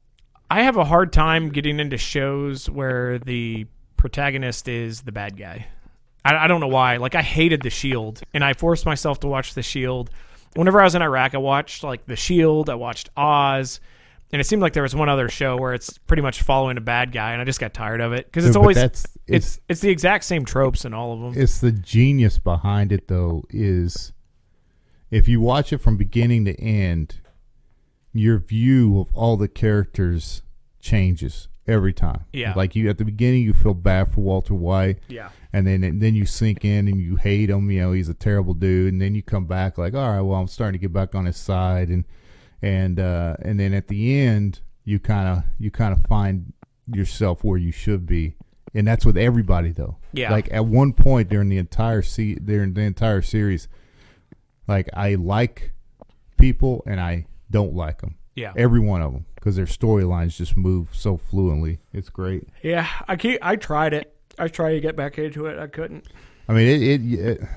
[0.51, 5.67] I have a hard time getting into shows where the protagonist is the bad guy.
[6.25, 6.99] I, I don't know why.
[6.99, 10.11] Like I hated The Shield, and I forced myself to watch The Shield.
[10.55, 12.71] Whenever I was in Iraq, I watched like The Shield.
[12.71, 13.81] I watched Oz,
[14.33, 16.81] and it seemed like there was one other show where it's pretty much following a
[16.81, 19.57] bad guy, and I just got tired of it because it's But always that's it's
[19.57, 21.43] it's it's the exact same tropes in all of them.
[21.43, 24.13] it's the genius behind it though is
[25.11, 27.21] if you watch it from beginning to end
[28.13, 30.43] your view of all the characters
[30.81, 32.25] changes every time.
[32.33, 32.53] Yeah.
[32.55, 34.99] like you at the beginning you feel bad for walter white.
[35.09, 37.71] Yeah, and then and then you sink in and you hate him.
[37.71, 38.93] You know he's a terrible dude.
[38.93, 41.25] And then you come back like all right well i'm starting to get back on
[41.27, 41.89] his side.
[41.89, 42.05] And
[42.63, 46.53] and uh and then at the end you kind of you kind of find
[46.93, 48.37] yourself where you should be.
[48.75, 49.97] And that's with everybody though.
[50.13, 50.31] Yeah.
[50.33, 53.69] like at one point during the entire se- during the entire series
[54.69, 55.73] like i like
[56.39, 60.57] people and i don't like them yeah, every one of them because their storylines just
[60.57, 62.89] move so fluently it's great yeah.
[63.07, 64.11] I keep, I tried it.
[64.39, 65.59] I tried to get back into it.
[65.59, 66.07] I couldn't.
[66.49, 67.49] I mean, it, it, it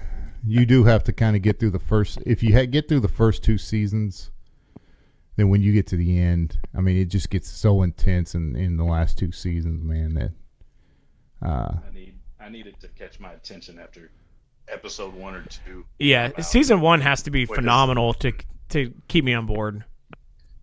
[0.45, 2.19] you do have to kind of get through the first.
[2.25, 4.31] If you ha- get through the first two seasons,
[5.37, 8.55] then when you get to the end, I mean, it just gets so intense in
[8.55, 10.13] in the last two seasons, man.
[10.13, 10.31] That
[11.41, 14.11] uh, I need I needed to catch my attention after
[14.67, 15.85] episode one or two.
[15.99, 18.33] Yeah, About- season one has to be phenomenal to
[18.69, 19.83] to keep me on board.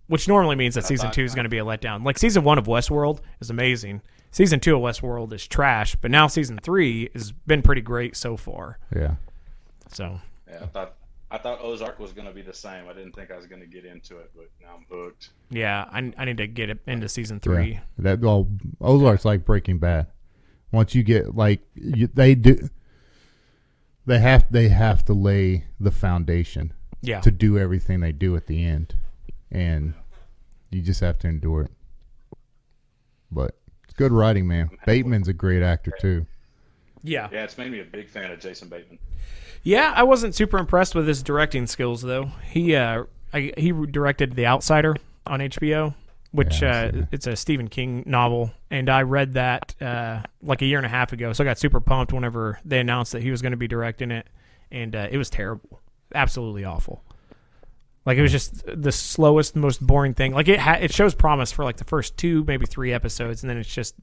[0.06, 2.04] Which normally means that I season two is going to be a letdown.
[2.04, 4.02] Like season one of Westworld is amazing.
[4.32, 8.36] Season two of Westworld is trash, but now season three has been pretty great so
[8.36, 8.78] far.
[8.94, 9.14] yeah,
[9.92, 10.94] So Yeah, I thought
[11.30, 12.88] I thought Ozark was going to be the same.
[12.88, 15.30] I didn't think I was going to get into it, but now I'm hooked.
[15.50, 17.72] yeah, I, I need to get it into season three.
[17.72, 17.80] yeah.
[17.98, 18.48] That well,
[18.80, 20.06] Ozark's like Breaking Bad.
[20.70, 22.68] Once you get like you, they do,
[24.06, 28.46] they have they have to lay the foundation Yeah, to do everything they do at
[28.46, 28.94] the end,
[29.54, 29.94] and
[30.70, 31.70] you just have to endure it.
[33.30, 34.70] But it's good writing, man.
[34.84, 36.26] Bateman's a great actor too.
[37.02, 38.98] yeah, Yeah, it's made me a big fan of Jason Bateman.
[39.62, 39.92] yeah.
[39.96, 42.26] I wasn't super impressed with his directing skills though.
[42.42, 44.96] He uh, I, he directed The Outsider
[45.26, 45.94] on HBO,
[46.32, 50.66] which Yeah, uh, it's a Stephen King novel, and I read that uh, like a
[50.66, 51.32] year and a half ago.
[51.32, 54.10] So I got super pumped whenever they announced that he was going to be directing
[54.10, 54.26] it,
[54.70, 55.80] and uh, it was terrible,
[56.14, 57.03] absolutely awful.
[58.06, 60.32] Like it was just the slowest, most boring thing.
[60.32, 63.50] Like it ha- it shows promise for like the first two, maybe three episodes, and
[63.50, 63.94] then it's just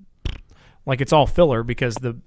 [0.85, 2.17] like it's all filler because the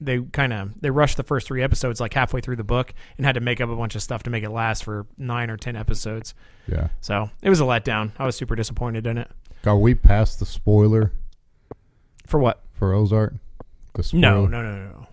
[0.00, 3.24] they kind of they rushed the first three episodes like halfway through the book and
[3.26, 5.56] had to make up a bunch of stuff to make it last for nine or
[5.56, 6.34] ten episodes.
[6.68, 6.88] Yeah.
[7.00, 8.12] So it was a letdown.
[8.18, 9.28] I was super disappointed in it.
[9.64, 11.12] Are we past the spoiler
[12.26, 12.62] For what?
[12.72, 13.34] for Ozark?
[13.94, 14.20] The spoiler?
[14.20, 15.06] No, no, no, no, no.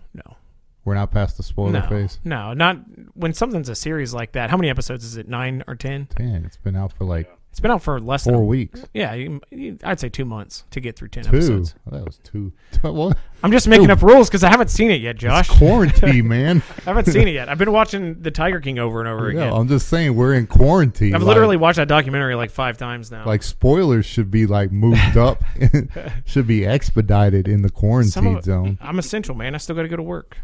[0.84, 2.18] We're not past the spoiler no, phase.
[2.24, 2.76] no, not
[3.14, 4.50] when something's a series like that.
[4.50, 5.28] How many episodes is it?
[5.28, 6.06] Nine or ten?
[6.06, 6.44] Ten.
[6.44, 8.84] It's been out for like It's been out for less four than weeks.
[8.92, 9.14] yeah.
[9.14, 11.28] You, you, I'd say two months to get through ten Two.
[11.36, 11.74] episodes.
[11.90, 12.52] Oh, that was two.
[12.82, 13.16] what?
[13.42, 15.48] I'm just making up rules because I haven't seen it yet, Josh.
[15.48, 16.62] It's quarantine, man.
[16.86, 17.48] I haven't seen it yet.
[17.48, 19.52] I've been watching The Tiger King over and over Yeah, again.
[19.54, 21.14] I'm just saying we're in quarantine.
[21.14, 23.24] I've Like- literally watched that documentary like five times now.
[23.24, 25.42] like spoilers should be like moved up,
[26.26, 28.78] should be expedited in the quarantine of- zone.
[28.82, 29.54] I'm essential, man.
[29.54, 30.36] I still got to go to work.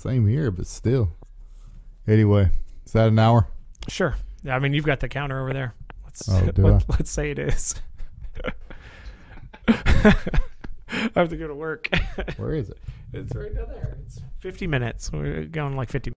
[0.00, 1.12] Same here, but still.
[2.08, 2.48] Anyway,
[2.86, 3.48] is that an hour?
[3.86, 4.14] Sure.
[4.42, 5.74] Yeah, I mean, you've got the counter over there.
[6.06, 7.74] Let's Oh, let, let's say it is.
[9.68, 10.14] I
[11.14, 11.90] have to go to work.
[12.38, 12.78] Where is it?
[13.12, 13.98] it's right down there.
[14.06, 15.12] It's 50 minutes.
[15.12, 16.12] We're going like 50